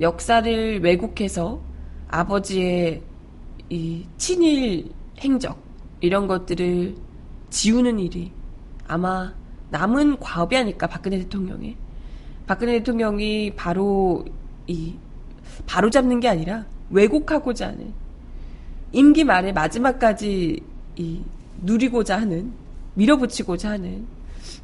역사를 0.00 0.80
왜곡해서 0.82 1.60
아버지의 2.08 3.02
이 3.70 4.06
친일 4.16 4.90
행적 5.20 5.60
이런 6.00 6.26
것들을 6.26 6.96
지우는 7.50 7.98
일이 7.98 8.32
아마 8.86 9.34
남은 9.70 10.18
과업이 10.18 10.56
아닐까 10.56 10.86
박근혜 10.86 11.18
대통령의 11.18 11.76
박근혜 12.46 12.72
대통령이 12.78 13.54
바로 13.54 14.24
이 14.66 14.94
바로 15.66 15.90
잡는 15.90 16.20
게 16.20 16.28
아니라 16.28 16.64
왜곡하고자 16.90 17.68
하는 17.68 17.92
임기 18.92 19.24
말에 19.24 19.52
마지막까지 19.52 20.60
이 20.96 21.22
누리고자 21.62 22.20
하는 22.20 22.52
밀어붙이고자 22.94 23.70
하는 23.72 24.06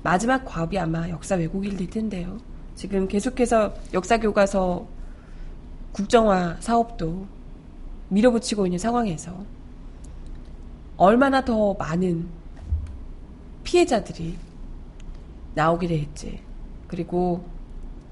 마지막 0.02 0.44
과업이 0.44 0.78
아마 0.78 1.08
역사 1.08 1.34
왜곡일 1.34 1.90
텐데요. 1.90 2.38
지금 2.74 3.06
계속해서 3.06 3.74
역사 3.92 4.18
교과서 4.18 4.86
국정화 5.92 6.56
사업도 6.60 7.26
밀어붙이고 8.08 8.66
있는 8.66 8.78
상황에서 8.78 9.34
얼마나 10.96 11.44
더 11.44 11.74
많은 11.74 12.26
피해자들이 13.64 14.36
나오게 15.54 15.86
될지 15.86 16.40
그리고 16.86 17.44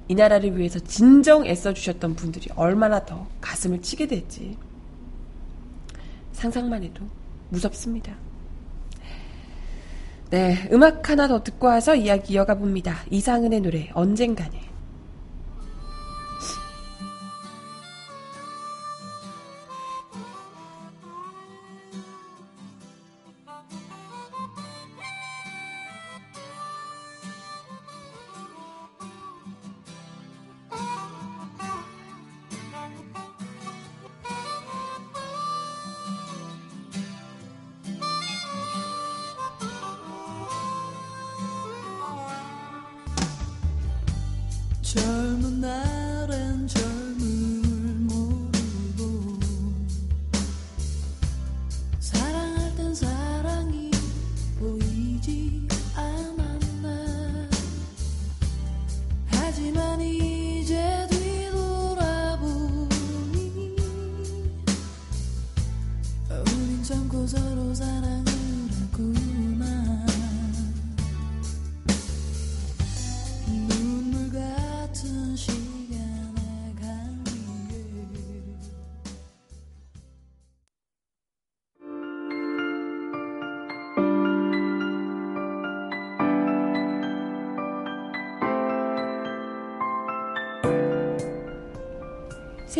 이 0.08 0.14
나라를 0.14 0.56
위해서 0.56 0.78
진정 0.80 1.46
애써주셨던 1.46 2.16
분들이 2.16 2.48
얼마나 2.56 3.04
더 3.04 3.26
가슴을 3.40 3.82
치게 3.82 4.06
될지 4.06 4.56
상상만 6.32 6.82
해도 6.82 7.04
무섭습니다. 7.50 8.14
네, 10.30 10.68
음악 10.72 11.10
하나 11.10 11.28
더 11.28 11.42
듣고 11.42 11.66
와서 11.66 11.94
이야기 11.94 12.34
이어가 12.34 12.54
봅니다. 12.54 12.96
이상은의 13.10 13.60
노래 13.60 13.90
언젠가는 13.92 14.71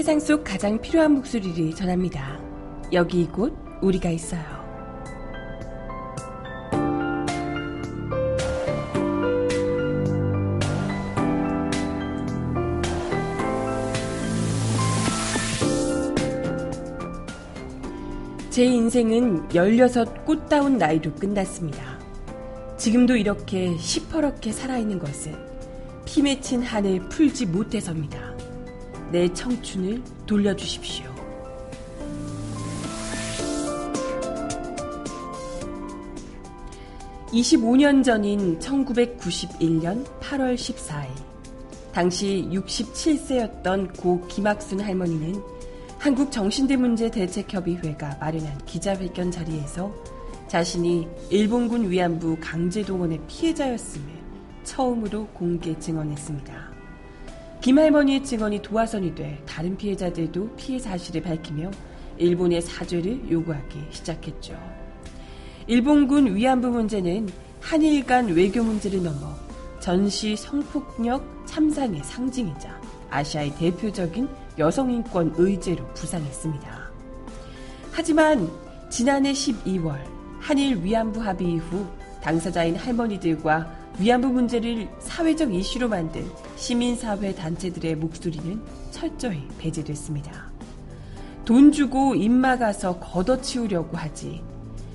세상 0.03 0.19
속 0.19 0.43
가장 0.43 0.81
필요한 0.81 1.13
목소리를 1.13 1.77
전합니다. 1.77 2.37
여기 2.93 3.21
이곳 3.21 3.57
우리가 3.81 4.11
있어요. 4.11 4.43
제 18.51 18.65
인생은 18.65 19.51
16 19.55 20.25
꽃다운 20.25 20.79
나이로 20.79 21.15
끝났습니다. 21.15 22.01
지금도 22.77 23.15
이렇게 23.15 23.79
시퍼렇게 23.79 24.51
살아있는 24.51 24.99
것은 24.99 25.33
피 26.05 26.23
맺힌 26.23 26.61
한을 26.63 27.09
풀지 27.09 27.47
못해서입니다. 27.47 28.32
내 29.13 29.33
청춘을 29.35 30.03
돌려주십시오. 30.27 31.13
(25년) 37.27 38.03
전인 38.03 38.59
(1991년 38.59 40.07
8월 40.21 40.55
14일) 40.55 41.09
당시 41.93 42.49
(67세였던) 42.51 44.01
고 44.01 44.27
김학순 44.29 44.81
할머니는 44.81 45.43
한국정신대문제대책협의회가 45.99 48.17
마련한 48.19 48.65
기자회견 48.65 49.31
자리에서 49.31 49.95
자신이 50.49 51.07
일본군 51.29 51.91
위안부 51.91 52.39
강제동원의 52.41 53.21
피해자였음을 53.29 54.09
처음으로 54.65 55.27
공개 55.35 55.79
증언했습니다. 55.79 56.72
김 57.63 57.79
할머니의 57.79 58.25
증언이 58.25 58.61
도화선이 58.61 59.15
돼 59.15 59.41
다른 59.47 59.77
피해자들도 59.77 60.57
피해 60.57 60.81
사실을 60.81 61.23
밝히며 61.23 61.71
일본의 62.19 62.61
사죄를 62.61 63.31
요구하기 63.31 63.79
시작했죠. 63.89 64.59
일본군 65.69 66.35
위안부 66.35 66.71
문제는 66.71 67.29
한일 67.61 68.05
간 68.05 68.27
외교 68.27 68.65
문제를 68.65 69.05
넘어 69.05 69.37
전시 69.79 70.35
성폭력 70.35 71.25
참상의 71.47 72.03
상징이자 72.03 72.81
아시아의 73.11 73.55
대표적인 73.55 74.29
여성인권 74.59 75.35
의제로 75.37 75.87
부상했습니다. 75.95 76.91
하지만 77.93 78.51
지난해 78.91 79.31
12월 79.33 80.01
한일 80.41 80.83
위안부 80.83 81.23
합의 81.23 81.53
이후 81.53 81.87
당사자인 82.23 82.75
할머니들과 82.75 83.82
위안부 83.99 84.29
문제를 84.29 84.89
사회적 85.01 85.55
이슈로 85.55 85.89
만든 85.89 86.27
시민사회 86.57 87.35
단체들의 87.35 87.97
목소리는 87.97 88.61
철저히 88.91 89.47
배제됐습니다. 89.59 90.51
돈 91.45 91.73
주고 91.73 92.15
입 92.15 92.31
막아서 92.31 92.99
걷어치우려고 92.99 93.97
하지. 93.97 94.43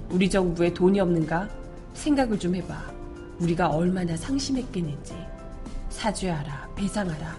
우리 0.09 0.29
정부에 0.29 0.73
돈이 0.73 0.99
없는가? 0.99 1.49
생각을 1.93 2.39
좀 2.39 2.55
해봐. 2.55 2.91
우리가 3.39 3.69
얼마나 3.69 4.15
상심했겠는지. 4.15 5.13
사죄하라, 5.89 6.69
배상하라. 6.75 7.37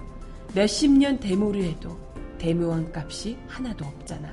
몇십 0.55 0.91
년 0.93 1.19
데모를 1.19 1.65
해도 1.65 1.97
데모원 2.39 2.93
값이 2.95 3.37
하나도 3.49 3.85
없잖아. 3.85 4.29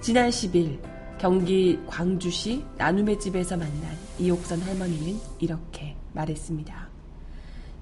지난 0.00 0.30
10일 0.30 0.78
경기 1.18 1.78
광주시 1.86 2.64
나눔의 2.76 3.18
집에서 3.20 3.56
만난 3.56 3.96
이옥선 4.22 4.60
할머니는 4.60 5.18
이렇게 5.40 5.96
말했습니다. 6.12 6.88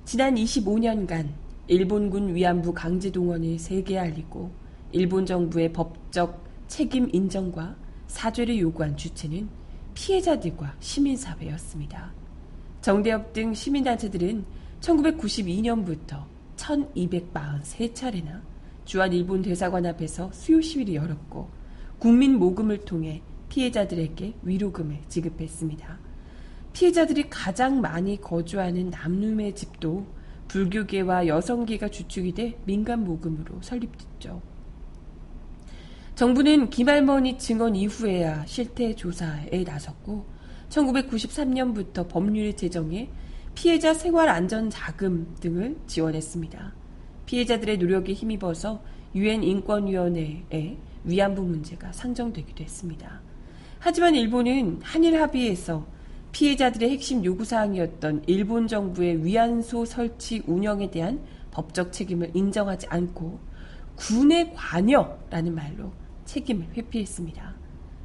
지난 0.06 0.34
25년간 0.36 1.28
일본군 1.68 2.34
위안부 2.34 2.72
강제동원을 2.72 3.58
세계에 3.58 3.98
알리고 3.98 4.50
일본 4.92 5.26
정부의 5.26 5.72
법적 5.72 6.42
책임 6.66 7.10
인정과 7.12 7.76
사죄를 8.06 8.58
요구한 8.58 8.96
주체는 8.96 9.48
피해자들과 9.92 10.76
시민사회였습니다. 10.80 12.12
정대협 12.80 13.34
등 13.34 13.52
시민단체들은 13.52 14.44
1992년부터 14.80 16.24
1243차례나 16.56 18.40
주한 18.86 19.12
일본 19.12 19.42
대사관 19.42 19.84
앞에서 19.84 20.32
수요 20.32 20.60
시위를 20.60 20.94
열었고 20.94 21.50
국민 21.98 22.38
모금을 22.38 22.78
통해 22.86 23.20
피해자들에게 23.50 24.36
위로금을 24.42 25.00
지급했습니다. 25.08 26.09
피해자들이 26.72 27.28
가장 27.28 27.80
많이 27.80 28.20
거주하는 28.20 28.90
남룸의 28.90 29.54
집도 29.54 30.06
불교계와 30.48 31.26
여성계가 31.26 31.88
주축이 31.88 32.32
돼 32.32 32.58
민간 32.64 33.04
모금으로 33.04 33.60
설립됐죠. 33.60 34.40
정부는 36.14 36.70
김할머니 36.70 37.38
증언 37.38 37.76
이후에야 37.76 38.44
실태 38.46 38.94
조사에 38.94 39.64
나섰고 39.64 40.26
1993년부터 40.68 42.08
법률을 42.08 42.56
제정해 42.56 43.10
피해자 43.54 43.94
생활 43.94 44.28
안전 44.28 44.70
자금 44.70 45.34
등을 45.40 45.76
지원했습니다. 45.86 46.74
피해자들의 47.26 47.78
노력에 47.78 48.12
힘입어서 48.12 48.82
유엔 49.14 49.42
인권위원회에 49.42 50.76
위안부 51.04 51.42
문제가 51.42 51.92
상정되기도 51.92 52.62
했습니다. 52.64 53.20
하지만 53.78 54.14
일본은 54.14 54.80
한일 54.82 55.20
합의에서 55.20 55.86
피해자들의 56.32 56.90
핵심 56.90 57.24
요구사항이었던 57.24 58.24
일본 58.26 58.68
정부의 58.68 59.24
위안소 59.24 59.84
설치 59.84 60.42
운영에 60.46 60.90
대한 60.90 61.20
법적 61.50 61.92
책임을 61.92 62.30
인정하지 62.34 62.86
않고 62.88 63.40
군의 63.96 64.52
관여라는 64.54 65.54
말로 65.54 65.92
책임을 66.24 66.68
회피했습니다. 66.76 67.54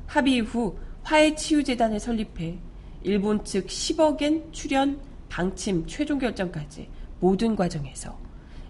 합의 0.07 0.35
이후 0.35 0.77
화해치유재단을 1.03 1.99
설립해 1.99 2.57
일본 3.03 3.43
측 3.43 3.67
10억엔 3.67 4.51
출연 4.51 4.99
방침 5.29 5.85
최종 5.85 6.17
결정까지 6.17 6.89
모든 7.19 7.55
과정에서 7.55 8.17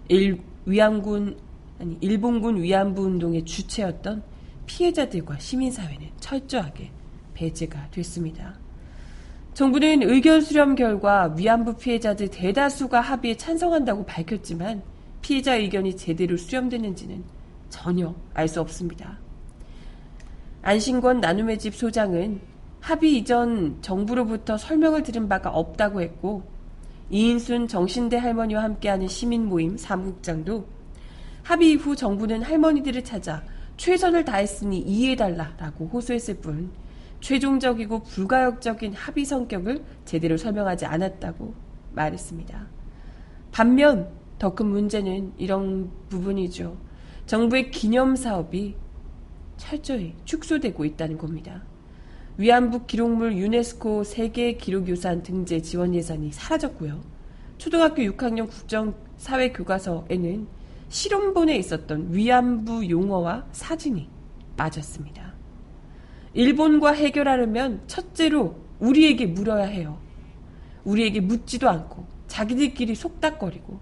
일, 0.08 0.40
위안군 0.66 1.38
아니 1.78 1.96
일본군 2.00 2.62
위안부 2.62 3.02
운동의 3.02 3.44
주체였던 3.44 4.22
피해자들과 4.66 5.38
시민사회는 5.38 6.10
철저하게 6.20 6.90
배제가 7.34 7.90
됐습니다. 7.90 8.65
정부는 9.56 10.02
의견 10.02 10.42
수렴 10.42 10.74
결과 10.74 11.34
위안부 11.34 11.78
피해자들 11.78 12.28
대다수가 12.28 13.00
합의에 13.00 13.38
찬성한다고 13.38 14.04
밝혔지만 14.04 14.82
피해자 15.22 15.54
의견이 15.54 15.96
제대로 15.96 16.36
수렴됐는지는 16.36 17.24
전혀 17.70 18.14
알 18.34 18.48
수 18.48 18.60
없습니다. 18.60 19.18
안신권 20.60 21.20
나눔의 21.20 21.58
집 21.58 21.74
소장은 21.74 22.38
합의 22.80 23.16
이전 23.16 23.78
정부로부터 23.80 24.58
설명을 24.58 25.02
들은 25.02 25.26
바가 25.26 25.48
없다고 25.48 26.02
했고 26.02 26.42
이인순 27.08 27.66
정신대 27.66 28.18
할머니와 28.18 28.62
함께하는 28.62 29.08
시민 29.08 29.46
모임 29.46 29.78
사무국장도 29.78 30.66
합의 31.44 31.70
이후 31.70 31.96
정부는 31.96 32.42
할머니들을 32.42 33.04
찾아 33.04 33.42
최선을 33.78 34.26
다했으니 34.26 34.80
이해해달라라고 34.80 35.86
호소했을 35.86 36.34
뿐 36.42 36.70
최종적이고 37.26 38.04
불가역적인 38.04 38.92
합의 38.92 39.24
성격을 39.24 39.82
제대로 40.04 40.36
설명하지 40.36 40.86
않았다고 40.86 41.54
말했습니다. 41.92 42.68
반면 43.50 44.08
더 44.38 44.54
큰 44.54 44.66
문제는 44.66 45.32
이런 45.36 45.90
부분이죠. 46.08 46.76
정부의 47.26 47.72
기념 47.72 48.14
사업이 48.14 48.76
철저히 49.56 50.14
축소되고 50.24 50.84
있다는 50.84 51.18
겁니다. 51.18 51.64
위안부 52.38 52.86
기록물 52.86 53.36
유네스코 53.36 54.04
세계 54.04 54.56
기록유산 54.56 55.24
등재 55.24 55.60
지원 55.62 55.96
예산이 55.96 56.30
사라졌고요. 56.30 57.00
초등학교 57.58 58.02
6학년 58.02 58.48
국정사회 58.48 59.50
교과서에는 59.50 60.46
실험본에 60.90 61.56
있었던 61.56 62.14
위안부 62.14 62.88
용어와 62.88 63.46
사진이 63.50 64.08
빠졌습니다. 64.56 65.25
일본과 66.36 66.92
해결하려면 66.92 67.80
첫째로 67.86 68.56
우리에게 68.78 69.24
물어야 69.24 69.64
해요. 69.64 69.98
우리에게 70.84 71.20
묻지도 71.20 71.66
않고 71.66 72.04
자기들끼리 72.26 72.94
속닥거리고 72.94 73.80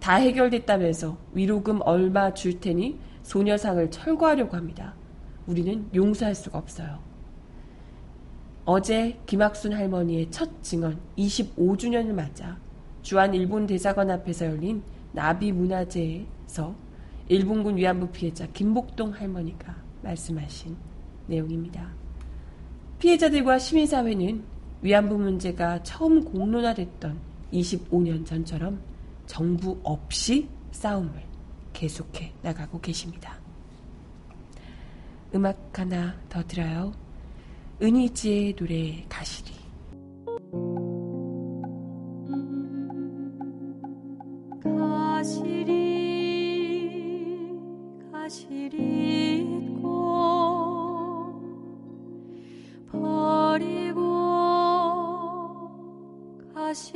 다 0.00 0.14
해결됐다면서 0.14 1.18
위로금 1.34 1.80
얼마 1.82 2.32
줄 2.32 2.58
테니 2.58 2.98
소녀상을 3.22 3.90
철거하려고 3.90 4.56
합니다. 4.56 4.94
우리는 5.46 5.86
용서할 5.94 6.34
수가 6.34 6.56
없어요. 6.56 7.00
어제 8.64 9.18
김학순 9.26 9.74
할머니의 9.74 10.30
첫 10.30 10.62
증언 10.62 10.98
25주년을 11.18 12.14
맞아 12.14 12.56
주한 13.02 13.34
일본 13.34 13.66
대사관 13.66 14.10
앞에서 14.10 14.46
열린 14.46 14.82
나비 15.12 15.52
문화제에서 15.52 16.74
일본군 17.28 17.76
위안부 17.76 18.08
피해자 18.08 18.46
김복동 18.46 19.10
할머니가 19.10 19.76
말씀하신 20.00 20.93
내용입니다. 21.26 21.92
피해자들과 22.98 23.58
시민사회는 23.58 24.42
위안부 24.82 25.16
문제가 25.18 25.82
처음 25.82 26.24
공론화됐던 26.24 27.18
25년 27.52 28.26
전처럼 28.26 28.80
정부 29.26 29.78
없이 29.82 30.48
싸움을 30.72 31.12
계속해 31.72 32.32
나가고 32.42 32.80
계십니다. 32.80 33.38
음악 35.34 35.78
하나 35.78 36.14
더 36.28 36.42
들어요. 36.46 36.92
은희지의 37.82 38.54
노래 38.54 39.04
가시리. 39.08 39.52
가시리 44.62 45.74
가시리 48.12 49.23
가시 56.74 56.92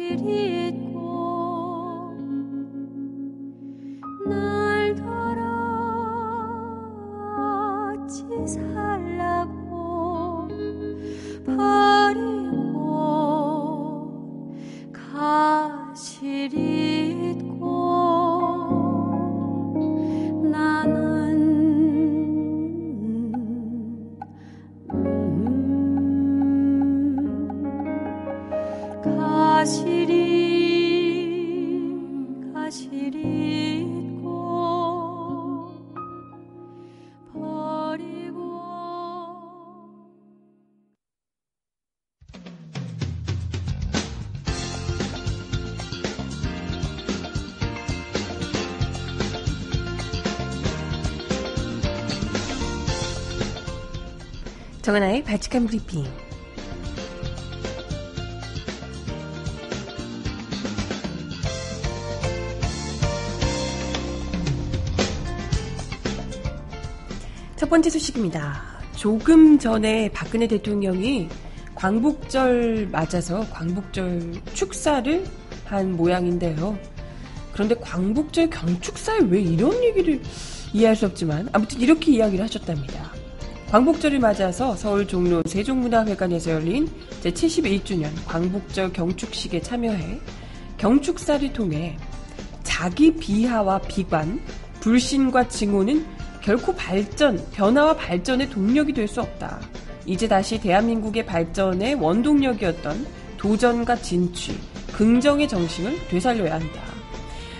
정은아의 54.88 55.22
바칙한 55.22 55.66
브리핑. 55.66 56.03
첫 67.57 67.68
번째 67.68 67.90
소식입니다. 67.90 68.62
조금 68.96 69.59
전에 69.59 70.11
박근혜 70.12 70.46
대통령이 70.46 71.29
광복절 71.74 72.88
맞아서 72.90 73.46
광복절 73.51 74.40
축사를 74.55 75.22
한 75.66 75.98
모양인데요. 75.98 76.79
그런데 77.53 77.74
광복절 77.74 78.48
경축사에 78.48 79.18
왜 79.29 79.42
이런 79.42 79.85
얘기를 79.85 80.22
이해할 80.72 80.96
수 80.96 81.05
없지만 81.05 81.51
아무튼 81.53 81.79
이렇게 81.79 82.12
이야기를 82.12 82.42
하셨답니다. 82.42 83.18
광복절을 83.71 84.19
맞아서 84.19 84.75
서울 84.77 85.07
종로 85.07 85.43
세종문화회관에서 85.45 86.53
열린 86.53 86.89
제71주년 87.23 88.09
광복절 88.27 88.95
경축식에 88.95 89.61
참여해 89.61 90.19
경축사를 90.79 91.53
통해 91.53 91.99
자기 92.63 93.13
비하와 93.15 93.81
비관, 93.81 94.41
불신과 94.81 95.49
증오는 95.49 96.07
결코 96.41 96.75
발전, 96.75 97.45
변화와 97.53 97.95
발전의 97.97 98.49
동력이 98.49 98.95
될 98.95 99.07
수 99.07 99.21
없다. 99.21 99.61
이제 100.07 100.27
다시 100.27 100.59
대한민국의 100.59 101.27
발전의 101.27 101.97
원동력이었던 101.97 103.07
도전과 103.37 103.97
진취, 103.97 104.59
긍정의 104.95 105.47
정신을 105.47 106.09
되살려야 106.09 106.55
한다. 106.55 106.81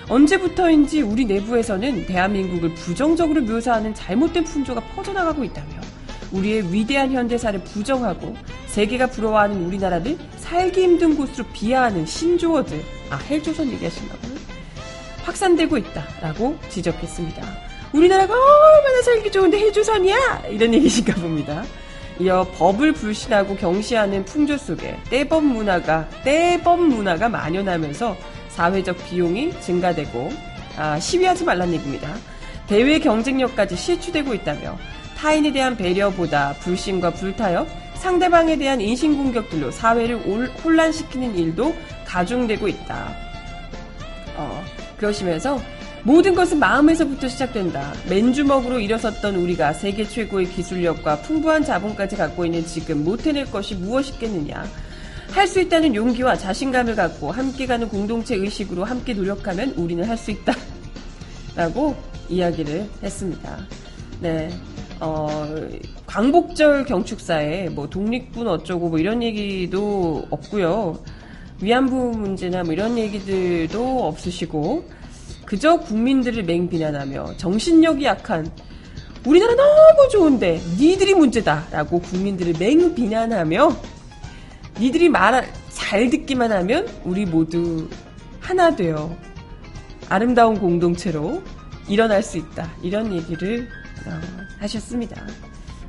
언제부터인지 0.09 1.03
우리 1.03 1.27
내부에서는 1.27 2.07
대한민국을 2.07 2.73
부정적으로 2.75 3.43
묘사하는 3.43 3.93
잘못된 3.93 4.45
풍조가 4.45 4.81
퍼져나가고 4.95 5.45
있다며 5.45 5.78
우리의 6.33 6.73
위대한 6.73 7.13
현대사를 7.13 7.61
부정하고 7.65 8.37
세계가 8.67 9.09
부러워하는 9.09 9.65
우리나라를 9.65 10.19
살기 10.37 10.83
힘든 10.83 11.17
곳으로 11.17 11.47
비하하는 11.53 12.07
신조어들, 12.07 12.83
아 13.11 13.17
헬조선 13.17 13.71
얘기하신가 13.73 14.17
보요 14.17 14.39
확산되고 15.25 15.77
있다라고 15.77 16.59
지적했습니다. 16.69 17.43
우리나라가 17.93 18.35
얼마나 18.35 19.03
살기 19.03 19.31
좋은데 19.31 19.59
헬조선이야 19.59 20.45
이런 20.51 20.75
얘기신가 20.75 21.15
봅니다. 21.15 21.65
이어 22.21 22.47
법을 22.57 22.95
불신하고 22.95 23.57
경시하는 23.57 24.25
풍조 24.25 24.59
속에 24.59 24.99
떼법 25.09 25.45
문화가 25.45 26.09
떼법 26.25 26.81
문화가 26.81 27.29
만연하면서 27.29 28.17
사회적 28.49 29.05
비용이 29.07 29.53
증가되고 29.61 30.33
아, 30.77 30.99
시위하지 30.99 31.45
말란 31.45 31.73
얘기입니다. 31.73 32.09
대외 32.67 32.99
경쟁력까지 32.99 33.77
실추되고 33.77 34.35
있다며 34.35 34.77
타인에 35.19 35.51
대한 35.51 35.77
배려보다 35.77 36.53
불신과 36.61 37.11
불타협, 37.11 37.67
상대방에 37.97 38.57
대한 38.57 38.81
인신공격들로 38.81 39.73
사회를 39.73 40.23
올- 40.27 40.47
혼란시키는 40.65 41.37
일도 41.37 41.75
가중되고 42.07 42.69
있다. 42.69 43.13
어, 44.37 44.65
그러시면서 44.97 45.61
모든 46.05 46.37
것은 46.37 46.61
마음에서부터 46.61 47.27
시작된다. 47.27 47.93
맨주먹으로 48.09 48.79
일어섰던 48.79 49.35
우리가 49.35 49.73
세계 49.73 50.07
최고의 50.07 50.47
기술력과 50.51 51.17
풍부한 51.23 51.65
자본까지 51.65 52.15
갖고 52.17 52.47
있는 52.47 52.65
지금 52.65 53.03
못 53.03 53.27
해낼 53.27 53.51
것이 53.51 53.75
무엇이겠느냐. 53.75 54.65
할 55.33 55.47
수 55.49 55.61
있다는 55.61 55.95
용기와 55.97 56.37
자신감을 56.37 56.95
갖고 56.95 57.33
함께 57.33 57.67
가는 57.67 57.89
공동체 57.89 58.37
의식으로 58.37 58.85
함께 58.85 59.13
노력하면 59.15 59.71
우리는 59.77 60.05
할 60.09 60.17
수 60.17 60.31
있다. 60.31 60.55
라고 61.57 61.97
이야기를 62.29 62.89
했습니다. 63.03 63.59
네. 64.21 64.49
어, 65.01 65.29
광복절 66.07 66.85
경축사에 66.85 67.69
뭐 67.71 67.89
독립군 67.89 68.49
어쩌고 68.49 68.89
뭐 68.89 68.99
이런 68.99 69.23
얘기도 69.23 70.27
없고요. 70.31 70.99
위안부 71.61 72.13
문제나 72.17 72.65
뭐 72.65 72.73
이런 72.73 72.99
얘기들도 72.99 74.07
없으시고 74.07 74.89
그저 75.45 75.79
국민들을 75.79 76.45
맹비난하며 76.45 77.37
정신력이 77.37 78.05
약한 78.05 78.51
우리나라 79.27 79.55
너무 79.55 80.09
좋은데 80.11 80.61
니들이 80.79 81.15
문제다라고 81.15 82.01
국민들을 82.01 82.55
맹비난하며 82.59 83.77
니들이 84.81 85.09
말 85.09 85.45
잘 85.79 86.11
듣기만 86.11 86.53
하면 86.53 86.87
우리 87.05 87.25
모두 87.25 87.89
하나 88.41 88.75
되어 88.75 89.17
아름다운 90.09 90.59
공동체로 90.59 91.43
일어날 91.89 92.23
수 92.23 92.37
있다. 92.37 92.71
이런 92.83 93.13
얘기를 93.13 93.69
어, 94.05 94.11
하셨습니다. 94.61 95.27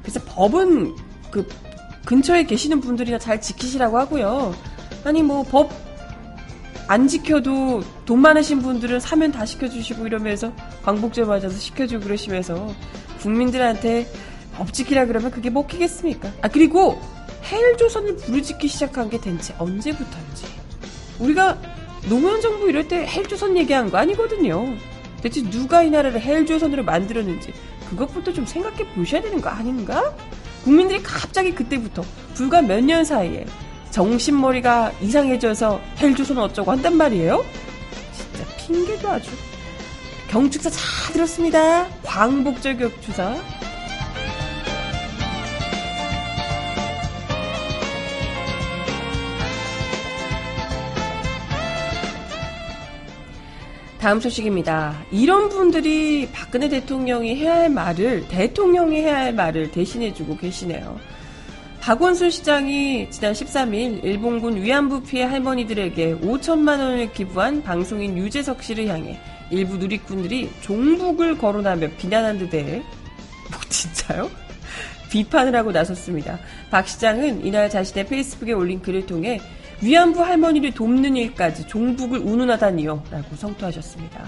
그래서 0.02 0.20
법은 0.26 0.96
그 1.32 1.48
근처에 2.06 2.44
계시는 2.44 2.82
분들이나 2.82 3.20
잘 3.20 3.40
지키시라고 3.42 3.98
하고요. 3.98 4.56
아니 5.04 5.24
뭐 5.24 5.44
법 5.44 5.90
안 6.90 7.08
지켜도 7.08 7.84
돈 8.08 8.20
많으신 8.20 8.64
분들은 8.64 9.00
사면 9.00 9.32
다 9.32 9.46
시켜주시고 9.46 10.08
이러면서 10.08 10.52
광복절 10.82 11.28
맞아서 11.28 11.52
시켜주고 11.52 12.04
그러시면서 12.04 12.74
국민들한테 13.22 14.08
법 14.56 14.74
지키라 14.74 15.06
그러면 15.06 15.30
그게 15.30 15.52
먹히겠습니까? 15.52 16.32
아 16.42 16.48
그리고 16.48 17.00
해일조선을 17.46 18.16
부르짖기 18.16 18.68
시작한 18.68 19.08
게 19.08 19.22
된지 19.22 19.54
언제부터인지 19.60 20.46
우리가 21.20 21.60
노무현 22.10 22.42
정부 22.42 22.68
이럴 22.68 22.88
때 22.88 23.06
해일조선 23.06 23.56
얘기한 23.58 23.92
거 23.92 24.00
아니거든요. 24.00 24.76
대체 25.22 25.48
누가 25.48 25.84
이 25.84 25.92
나라를 25.92 26.20
해일조선으로 26.20 26.86
만들었는지 26.86 27.54
그것부터 27.90 28.32
좀 28.34 28.46
생각해 28.46 28.86
보셔야 28.94 29.22
되는 29.22 29.42
거 29.42 29.50
아닌가? 29.50 30.14
국민들이 30.64 31.02
갑자기 31.02 31.54
그때부터 31.54 32.04
불과 32.36 32.62
몇 32.62 32.82
년 32.84 33.04
사이에 33.06 33.46
정신머리가 33.92 34.92
이상해져서 35.02 35.82
헬조선 35.98 36.38
어쩌고 36.38 36.72
한단 36.72 36.96
말이에요? 36.96 37.44
진짜 38.14 38.46
핑계도 38.58 39.10
아주. 39.10 39.32
경축사 40.30 40.70
잘 40.70 41.14
들었습니다. 41.14 41.88
광복절 42.04 42.78
경축사. 42.78 43.36
다음 54.00 54.22
소식입니다. 54.22 54.98
이런 55.12 55.50
분들이 55.50 56.30
박근혜 56.32 56.70
대통령이 56.70 57.36
해야 57.36 57.56
할 57.56 57.70
말을, 57.70 58.30
대통령이 58.30 59.02
해야 59.02 59.18
할 59.18 59.34
말을 59.34 59.72
대신해주고 59.72 60.38
계시네요. 60.38 60.98
박원순 61.82 62.30
시장이 62.30 63.10
지난 63.10 63.34
13일 63.34 64.04
일본군 64.04 64.62
위안부 64.62 65.04
피해 65.04 65.24
할머니들에게 65.24 66.20
5천만 66.20 66.80
원을 66.80 67.12
기부한 67.12 67.62
방송인 67.62 68.18
유재석 68.18 68.64
씨를 68.64 68.88
향해 68.88 69.20
일부 69.52 69.76
누리꾼들이 69.76 70.50
종북을 70.62 71.38
거론하며 71.38 71.90
비난한 71.98 72.38
데 72.40 72.50
대해 72.50 72.78
뭐 73.52 73.60
진짜요? 73.68 74.32
비판을 75.10 75.54
하고 75.56 75.72
나섰습니다. 75.72 76.40
박 76.70 76.88
시장은 76.88 77.46
이날 77.46 77.70
자신의 77.70 78.06
페이스북에 78.08 78.54
올린 78.54 78.82
글을 78.82 79.06
통해 79.06 79.42
위안부 79.82 80.22
할머니를 80.22 80.74
돕는 80.74 81.16
일까지 81.16 81.68
종북을 81.68 82.20
운운하다니요 82.20 83.04
라고 83.12 83.36
성토하셨습니다. 83.36 84.26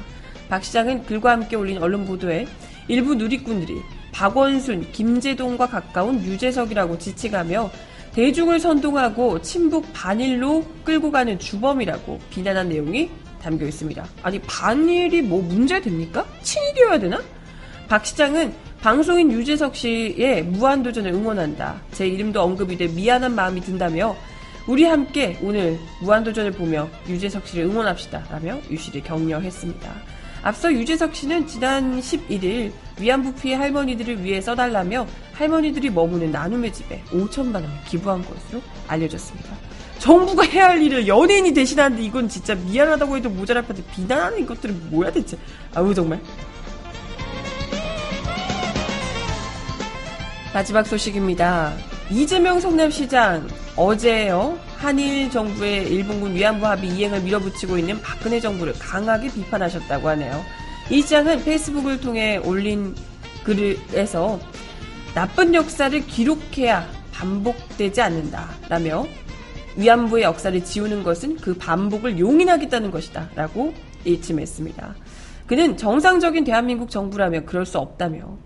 박 0.50 0.64
시장은 0.64 1.06
글과 1.06 1.32
함께 1.32 1.56
올린 1.56 1.78
언론 1.78 2.06
보도에 2.06 2.48
일부 2.88 3.16
누리꾼들이 3.16 3.76
박원순, 4.12 4.92
김재동과 4.92 5.68
가까운 5.68 6.22
유재석이라고 6.24 6.98
지칭하며 6.98 7.70
대중을 8.14 8.60
선동하고 8.60 9.42
친북 9.42 9.88
반일로 9.94 10.66
끌고 10.84 11.12
가는 11.12 11.40
주범이라고 11.40 12.20
비난한 12.30 12.70
내용이 12.70 13.10
담겨 13.42 13.66
있습니다. 13.66 14.06
아니 14.22 14.40
반일이 14.40 15.22
뭐 15.22 15.42
문제됩니까? 15.42 16.26
친일이어야 16.42 17.00
되나? 17.00 17.22
박 17.88 18.06
시장은 18.06 18.54
방송인 18.82 19.32
유재석 19.32 19.76
씨의 19.76 20.44
무한도전을 20.44 21.14
응원한다. 21.14 21.82
제 21.92 22.08
이름도 22.08 22.42
언급이 22.42 22.78
돼 22.78 22.88
미안한 22.88 23.36
마음이 23.36 23.62
든다며 23.62 24.16
우리 24.68 24.84
함께 24.84 25.38
오늘 25.42 25.80
무한도전을 26.02 26.52
보며 26.52 26.88
유재석 27.08 27.48
씨를 27.48 27.66
응원합시다. 27.66 28.26
라며 28.30 28.60
유 28.70 28.78
씨를 28.78 29.02
격려했습니다. 29.04 29.92
앞서 30.44 30.72
유재석 30.72 31.16
씨는 31.16 31.48
지난 31.48 32.00
11일 32.00 32.72
위안부 33.00 33.34
피해 33.36 33.56
할머니들을 33.56 34.24
위해 34.24 34.42
써달라며 34.42 35.08
할머니들이 35.34 35.90
머무는 35.90 36.32
나눔의 36.32 36.74
집에 36.74 37.04
5천만 37.10 37.56
원을 37.56 37.70
기부한 37.88 38.24
것으로 38.24 38.62
알려졌습니다. 38.88 39.50
정부가 40.00 40.44
해야 40.44 40.70
할 40.70 40.82
일을 40.82 41.08
연예인이 41.08 41.54
대신하는데 41.54 42.02
이건 42.04 42.28
진짜 42.28 42.56
미안하다고 42.56 43.18
해도 43.18 43.30
모자랄 43.30 43.64
판데 43.64 43.84
비난하는 43.94 44.40
이것들은 44.40 44.90
뭐야 44.90 45.12
대체. 45.12 45.38
아우 45.76 45.94
정말. 45.94 46.20
마지막 50.54 50.86
소식입니다. 50.86 51.74
이재명 52.10 52.60
성남시장 52.60 53.48
어제요 53.76 54.60
한일 54.78 55.30
정부의 55.30 55.88
일본군 55.92 56.36
위안부 56.36 56.66
합의 56.66 56.90
이행을 56.90 57.22
밀어붙이고 57.22 57.78
있는 57.78 58.02
박근혜 58.02 58.40
정부를 58.40 58.74
강하게 58.78 59.32
비판하셨다고 59.32 60.10
하네요. 60.10 60.44
이 60.90 61.02
시장은 61.02 61.44
페이스북을 61.44 62.02
통해 62.02 62.38
올린 62.38 62.96
글에서 63.44 64.40
나쁜 65.14 65.54
역사를 65.54 66.00
기록해야 66.06 66.88
반복되지 67.14 68.02
않는다라며 68.02 69.06
위안부의 69.78 70.24
역사를 70.24 70.64
지우는 70.64 71.04
것은 71.04 71.38
그 71.38 71.54
반복을 71.54 72.20
용인하겠다는 72.20 72.92
것이다라고 72.92 73.74
일침했습니다. 74.04 74.96
그는 75.48 75.78
정상적인 75.78 76.44
대한민국 76.44 76.90
정부라면 76.90 77.46
그럴 77.46 77.66
수 77.66 77.78
없다며 77.78 78.38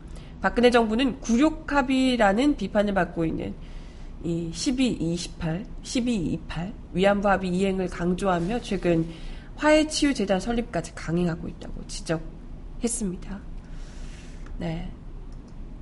박근혜 0.42 0.70
정부는 0.70 1.22
굴욕합의라는 1.22 2.58
비판을 2.58 2.94
받고 2.94 3.26
있는 3.26 3.56
이 4.26 4.52
1228, 4.52 5.66
1228 5.84 6.74
위안부 6.94 7.30
합의 7.30 7.52
이행을 7.52 7.88
강조하며 7.90 8.60
최근 8.62 9.08
화해 9.56 9.88
치유 9.88 10.16
재단 10.16 10.40
설립까지 10.40 10.96
강행하고 10.96 11.48
있다고 11.48 11.86
지적했습니다. 11.86 13.40
네. 14.58 14.92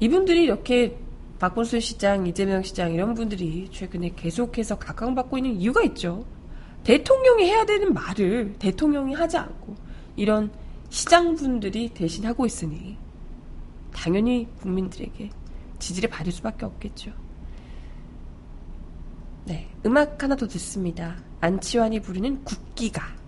이분들이 0.01 0.43
이렇게 0.43 0.97
박본순 1.39 1.79
시장, 1.79 2.27
이재명 2.27 2.62
시장 2.63 2.93
이런 2.93 3.13
분들이 3.13 3.69
최근에 3.71 4.12
계속해서 4.17 4.77
각광받고 4.77 5.38
있는 5.38 5.56
이유가 5.56 5.82
있죠. 5.84 6.25
대통령이 6.84 7.45
해야 7.45 7.65
되는 7.65 7.93
말을 7.93 8.56
대통령이 8.60 9.13
하지 9.13 9.38
않고 9.38 9.75
이런 10.17 10.51
시장분들이 10.89 11.89
대신 11.93 12.25
하고 12.25 12.45
있으니 12.45 12.97
당연히 13.93 14.49
국민들에게 14.60 15.29
지지를 15.79 16.10
받을 16.10 16.34
수밖에 16.34 16.65
없겠죠. 16.65 17.22
네, 19.45 19.69
음악 19.86 20.23
하나 20.23 20.36
더 20.36 20.47
듣습니다. 20.47 21.17
안치환이 21.41 22.01
부르는 22.01 22.43
국기가. 22.45 23.22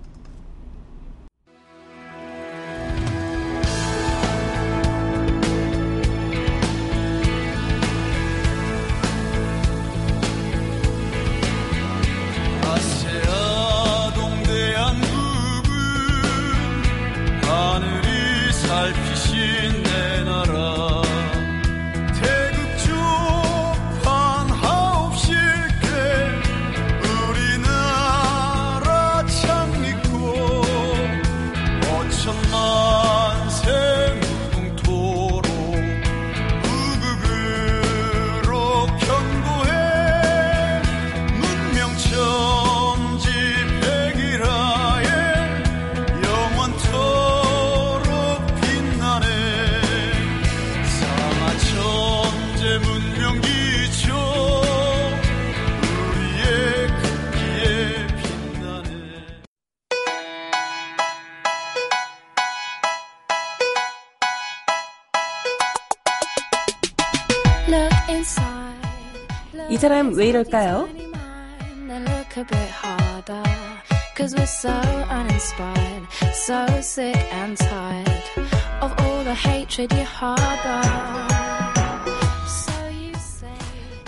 Say. 76.83 77.25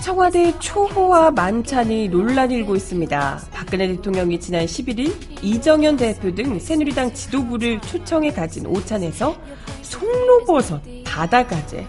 청와대 0.08 0.58
초호화 0.58 1.32
만찬이 1.32 2.08
논란이 2.08 2.56
일고 2.56 2.76
있습니다. 2.78 3.42
박근혜 3.52 3.88
대통령이 3.90 4.40
지난 4.40 4.66
11일 4.66 5.14
이정현 5.44 5.98
대표 5.98 6.34
등 6.34 6.58
새누리당 6.58 7.14
지도부를 7.14 7.82
초청해 7.82 8.32
가진 8.32 8.66
오찬에서 8.66 9.36
송로버섯, 9.82 10.82
바다가재, 11.06 11.86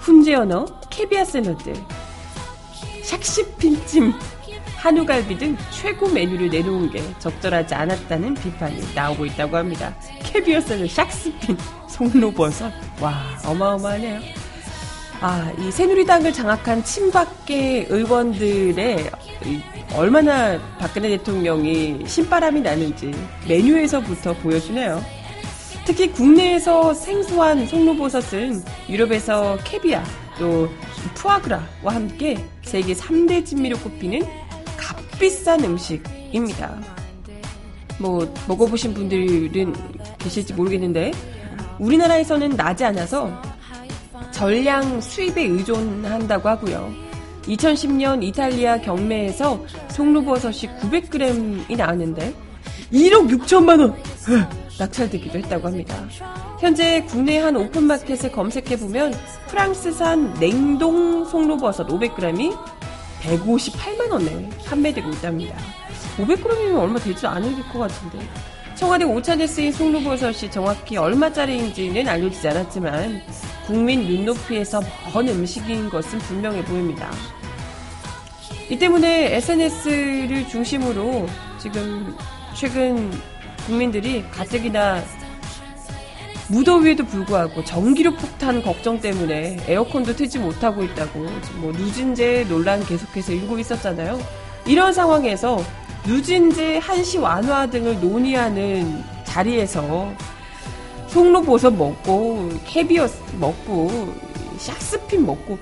훈제언어, 0.00 0.66
캐비아 0.90 1.24
샐러드, 1.24 1.72
샥시핀찜, 3.02 4.12
한우갈비 4.76 5.38
등 5.38 5.56
최고 5.70 6.08
메뉴를 6.08 6.48
내놓은 6.48 6.90
게 6.90 7.02
적절하지 7.18 7.74
않았다는 7.74 8.34
비판이 8.34 8.94
나오고 8.94 9.26
있다고 9.26 9.56
합니다. 9.56 9.94
캐비아 10.24 10.60
샐러드, 10.60 10.86
샥스핀, 10.86 11.56
송로버섯, 11.88 12.72
와 13.00 13.22
어마어마하네요. 13.44 14.20
아, 15.20 15.52
이 15.56 15.70
새누리당을 15.70 16.32
장악한 16.32 16.82
친박계 16.82 17.86
의원들의 17.88 19.10
이 19.44 19.62
얼마나 19.94 20.58
박근혜 20.80 21.10
대통령이 21.10 22.04
신바람이 22.06 22.60
나는지 22.60 23.14
메뉴에서부터 23.46 24.32
보여주네요. 24.34 25.00
특히 25.84 26.10
국내에서 26.10 26.92
생소한 26.94 27.66
송로버섯은 27.66 28.64
유럽에서 28.88 29.58
캐비아 29.62 30.02
또 30.38 30.68
푸아그라와 31.14 31.94
함께 31.94 32.44
세계 32.62 32.94
3대 32.94 33.44
진미로 33.44 33.78
꼽히는 33.78 34.22
값비싼 34.76 35.62
음식입니다. 35.64 36.80
뭐 37.98 38.32
먹어보신 38.48 38.94
분들은 38.94 39.74
계실지 40.18 40.54
모르겠는데 40.54 41.12
우리나라에서는 41.78 42.50
나지 42.56 42.84
않아서 42.84 43.30
전량 44.30 45.00
수입에 45.00 45.42
의존한다고 45.42 46.48
하고요. 46.48 46.92
2010년 47.42 48.22
이탈리아 48.22 48.78
경매에서 48.78 49.64
송로버섯이 49.90 50.78
900g이 50.80 51.76
나왔는데 51.76 52.34
1억 52.92 53.28
6천만 53.28 53.80
원 53.80 53.96
낙찰되기도 54.78 55.38
했다고 55.38 55.68
합니다. 55.68 55.96
현재 56.60 57.02
국내 57.04 57.38
한 57.38 57.56
오픈마켓을 57.56 58.32
검색해 58.32 58.78
보면 58.78 59.14
프랑스산 59.48 60.34
냉동 60.34 61.24
송로버섯 61.24 61.88
500g이 61.88 62.56
158만 63.22 64.10
원에 64.10 64.48
판매되고 64.66 65.10
있답니다. 65.10 65.56
500g이면 66.18 66.78
얼마 66.78 66.98
되지 66.98 67.26
않을 67.26 67.68
것 67.68 67.78
같은데. 67.78 68.18
청와대 68.74 69.04
오찬에 69.04 69.46
쓰인 69.46 69.70
송로버섯이 69.70 70.50
정확히 70.50 70.96
얼마짜리인지는 70.96 72.08
알려지지 72.08 72.48
않았지만 72.48 73.22
국민 73.66 74.02
눈높이에서 74.02 74.80
먼 75.12 75.28
음식인 75.28 75.88
것은 75.88 76.18
분명해 76.20 76.64
보입니다. 76.64 77.10
이 78.68 78.78
때문에 78.78 79.36
SNS를 79.36 80.48
중심으로 80.48 81.26
지금 81.58 82.16
최근 82.54 83.12
국민들이 83.66 84.24
가뜩이나 84.30 85.02
무더위에도 86.48 87.04
불구하고 87.06 87.64
전기료 87.64 88.14
폭탄 88.14 88.62
걱정 88.62 89.00
때문에 89.00 89.58
에어컨도 89.66 90.16
트지 90.16 90.38
못하고 90.38 90.82
있다고 90.84 91.20
뭐 91.60 91.72
누진제 91.72 92.46
논란 92.48 92.84
계속해서 92.84 93.32
일고 93.32 93.58
있었잖아요. 93.58 94.20
이런 94.66 94.92
상황에서 94.92 95.62
누진제 96.06 96.78
한시 96.78 97.18
완화 97.18 97.66
등을 97.66 98.00
논의하는 98.00 99.02
자리에서 99.24 100.12
송로버섯 101.08 101.74
먹고 101.74 102.50
캐비어 102.66 103.06
먹고 103.38 104.12
샥스핀 104.58 105.24
먹고 105.24 105.58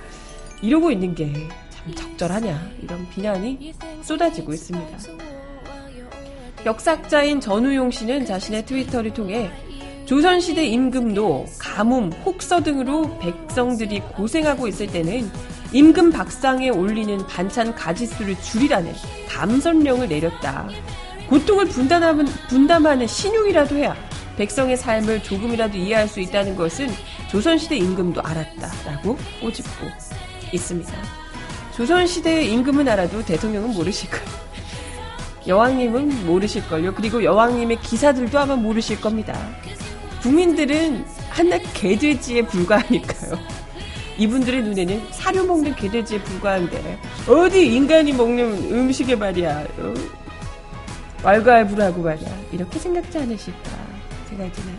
이러고 0.62 0.90
있는 0.90 1.14
게 1.14 1.32
참 1.80 1.94
적절하냐 1.94 2.70
이런 2.82 3.08
비난이 3.08 3.74
쏟아지고 4.02 4.52
있습니다. 4.52 4.98
역사학자인 6.64 7.40
전우용 7.40 7.90
씨는 7.90 8.26
자신의 8.26 8.66
트위터를 8.66 9.14
통해 9.14 9.50
조선시대 10.04 10.66
임금도 10.66 11.46
가뭄, 11.58 12.12
혹서 12.24 12.62
등으로 12.62 13.18
백성들이 13.18 14.00
고생하고 14.00 14.66
있을 14.68 14.88
때는 14.88 15.30
임금 15.72 16.10
박상에 16.10 16.68
올리는 16.68 17.16
반찬 17.28 17.74
가지수를 17.74 18.36
줄이라는 18.40 18.92
감선령을 19.28 20.08
내렸다. 20.08 20.68
고통을 21.28 21.66
분담하는, 21.66 22.26
분담하는 22.48 23.06
신용이라도 23.06 23.76
해야 23.76 23.94
백성의 24.36 24.76
삶을 24.76 25.22
조금이라도 25.22 25.78
이해할 25.78 26.08
수 26.08 26.20
있다는 26.20 26.56
것은 26.56 26.88
조선시대 27.30 27.76
임금도 27.76 28.20
알았다라고 28.20 29.16
꼬집고 29.40 29.86
있습니다. 30.52 30.92
조선시대 31.76 32.42
임금은 32.46 32.88
알아도 32.88 33.24
대통령은 33.24 33.72
모르실 33.74 34.10
거예요. 34.10 34.49
여왕님은 35.50 36.26
모르실걸요. 36.26 36.94
그리고 36.94 37.24
여왕님의 37.24 37.80
기사들도 37.80 38.38
아마 38.38 38.54
모르실 38.54 39.00
겁니다. 39.00 39.36
국민들은 40.22 41.04
한낱 41.28 41.62
개돼지에 41.74 42.42
불과하니까요. 42.42 43.36
이분들의 44.16 44.62
눈에는 44.62 45.02
사료 45.10 45.44
먹는 45.44 45.74
개돼지에 45.74 46.22
불과한데 46.22 46.98
어디 47.26 47.74
인간이 47.74 48.12
먹는 48.12 48.70
음식에 48.70 49.16
말이야 49.16 49.66
어? 49.78 49.94
왈가왈부라고 51.24 52.02
말이야 52.02 52.28
이렇게 52.52 52.78
생각지 52.78 53.18
않으실까 53.18 53.70
생각이 54.28 54.52
드네요. 54.52 54.76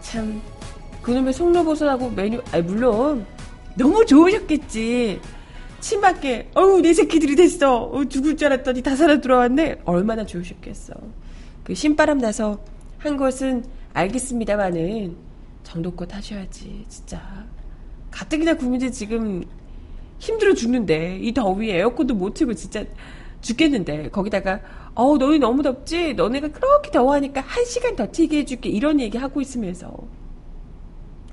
참 0.00 0.42
그놈의 1.02 1.32
송로버섯하고 1.32 2.10
메뉴 2.10 2.42
아 2.50 2.60
물론 2.60 3.24
너무 3.76 4.04
좋으셨겠지. 4.04 5.20
침밖에 5.80 6.50
어우 6.54 6.80
내 6.80 6.92
새끼들이 6.92 7.36
됐어. 7.36 7.84
어, 7.84 8.04
죽을 8.04 8.36
줄 8.36 8.52
알았더니 8.52 8.82
다 8.82 8.94
살아 8.96 9.20
들어왔네. 9.20 9.82
얼마나 9.84 10.24
좋으셨겠어. 10.24 10.94
그 11.64 11.74
신바람 11.74 12.18
나서 12.18 12.62
한 12.98 13.16
것은 13.16 13.64
알겠습니다만은 13.92 15.16
정도껏 15.62 16.12
하셔야지 16.14 16.84
진짜. 16.88 17.46
가뜩이나 18.10 18.54
국민들 18.54 18.90
지금 18.92 19.44
힘들어 20.18 20.52
죽는데 20.54 21.18
이 21.22 21.32
더위에 21.32 21.78
에어컨도 21.78 22.14
못 22.14 22.34
틀고 22.34 22.54
진짜 22.54 22.84
죽겠는데 23.40 24.10
거기다가 24.10 24.60
어우 24.94 25.16
너희 25.18 25.38
너무 25.38 25.62
덥지? 25.62 26.14
너네가 26.14 26.48
그렇게 26.48 26.90
더워하니까 26.90 27.40
한 27.40 27.64
시간 27.64 27.96
더 27.96 28.06
튀게 28.10 28.38
해줄게. 28.38 28.68
이런 28.68 29.00
얘기 29.00 29.16
하고 29.16 29.40
있으면서. 29.40 29.96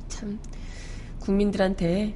참 0.07 0.39
국민들한테 1.19 2.15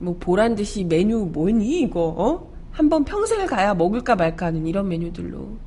뭐 0.00 0.16
보란 0.18 0.54
듯이 0.54 0.82
메뉴 0.82 1.26
뭐니 1.26 1.82
이거 1.82 2.14
어? 2.16 2.50
한번 2.72 3.04
평생을 3.04 3.46
가야 3.46 3.74
먹을까 3.74 4.16
말까 4.16 4.46
하는 4.46 4.66
이런 4.66 4.88
메뉴들로 4.88 5.58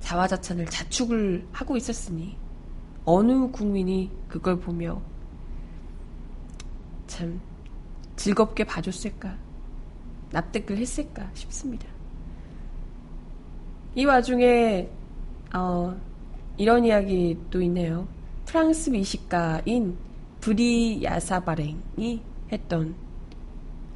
자화자찬을 0.00 0.66
자축을 0.66 1.46
하고 1.50 1.76
있었으니 1.76 2.36
어느 3.06 3.50
국민이 3.50 4.10
그걸 4.28 4.60
보며 4.60 5.00
참 7.06 7.40
즐겁게 8.16 8.64
봐줬을까 8.64 9.36
납득을 10.30 10.76
했을까 10.76 11.30
싶습니다. 11.32 11.86
이 13.94 14.04
와중에 14.04 14.90
어, 15.54 15.96
이런 16.56 16.84
이야기도 16.84 17.62
있네요. 17.62 18.06
프랑스 18.44 18.90
미식가인 18.90 19.96
브리 20.40 21.02
야사바랭이 21.02 22.20
했던 22.52 22.94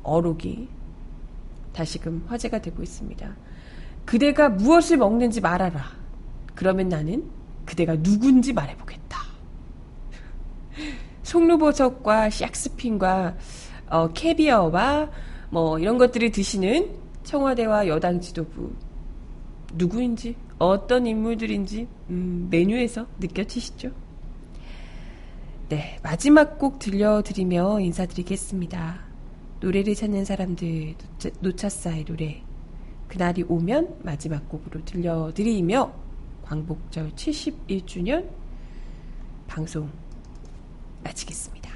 어록이 0.08 0.68
다시금 1.72 2.24
화제가 2.26 2.60
되고 2.60 2.82
있습니다. 2.82 3.36
그대가 4.04 4.48
무엇을 4.48 4.96
먹는지 4.96 5.40
말하라. 5.40 5.84
그러면 6.54 6.88
나는 6.88 7.24
그대가 7.64 7.94
누군지 7.96 8.52
말해보겠다. 8.52 9.18
송루버섯과 11.22 12.30
샥스핀과 12.30 13.36
어, 13.90 14.12
캐비어와 14.12 15.10
뭐 15.50 15.78
이런 15.78 15.98
것들을 15.98 16.30
드시는 16.30 16.90
청와대와 17.24 17.86
여당 17.88 18.20
지도부 18.20 18.72
누구인지 19.74 20.36
어떤 20.58 21.06
인물들인지 21.06 21.86
음, 22.10 22.48
메뉴에서 22.50 23.06
느껴지시죠? 23.20 23.90
네 25.68 25.98
마지막 26.02 26.58
곡 26.58 26.78
들려드리며 26.78 27.80
인사드리겠습니다. 27.80 29.07
노래를 29.60 29.94
찾는 29.94 30.24
사람들 30.24 30.94
노차사의 31.40 32.04
노래 32.04 32.42
그날이 33.08 33.42
오면 33.42 34.00
마지막 34.04 34.48
곡으로 34.48 34.84
들려드리며 34.84 35.92
광복절 36.44 37.12
71주년 37.12 38.28
방송 39.46 39.90
마치겠습니다. 41.02 41.68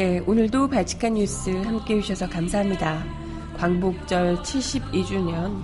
네, 0.00 0.18
오늘도 0.26 0.68
발칙한 0.68 1.12
뉴스 1.12 1.50
함께 1.50 1.98
해주셔서 1.98 2.30
감사합니다. 2.30 3.04
광복절 3.58 4.36
72주년, 4.36 5.62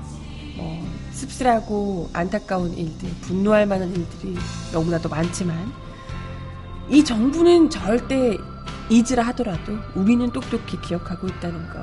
뭐, 0.59 0.87
씁쓸하고 1.11 2.11
안타까운 2.13 2.71
일들, 2.75 3.09
분노할 3.23 3.65
만한 3.65 3.89
일들이 3.97 4.37
너무나도 4.75 5.09
많지만, 5.09 5.57
이 6.91 7.03
정부는 7.03 7.71
절대 7.71 8.37
잊으라 8.91 9.23
하더라도 9.29 9.73
우리는 9.95 10.31
똑똑히 10.31 10.79
기억하고 10.83 11.29
있다는 11.29 11.71
거 11.71 11.79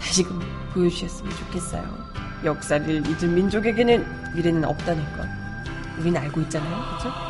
다시금 0.00 0.40
보여주셨으면 0.72 1.30
좋겠어요. 1.30 1.84
역사를 2.42 2.88
잊은 2.88 3.34
민족에게는 3.34 4.34
미래는 4.34 4.64
없다는 4.64 5.04
것. 5.14 5.28
우리는 6.00 6.18
알고 6.18 6.40
있잖아요. 6.40 6.96
그죠? 6.96 7.25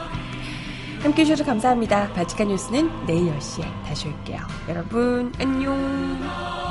함께 1.02 1.22
해주셔서 1.22 1.44
감사합니다. 1.44 2.12
바치칸 2.12 2.48
뉴스는 2.48 3.06
내일 3.06 3.32
10시에 3.38 3.64
다시 3.84 4.08
올게요. 4.08 4.40
여러분, 4.68 5.32
안녕. 5.38 6.65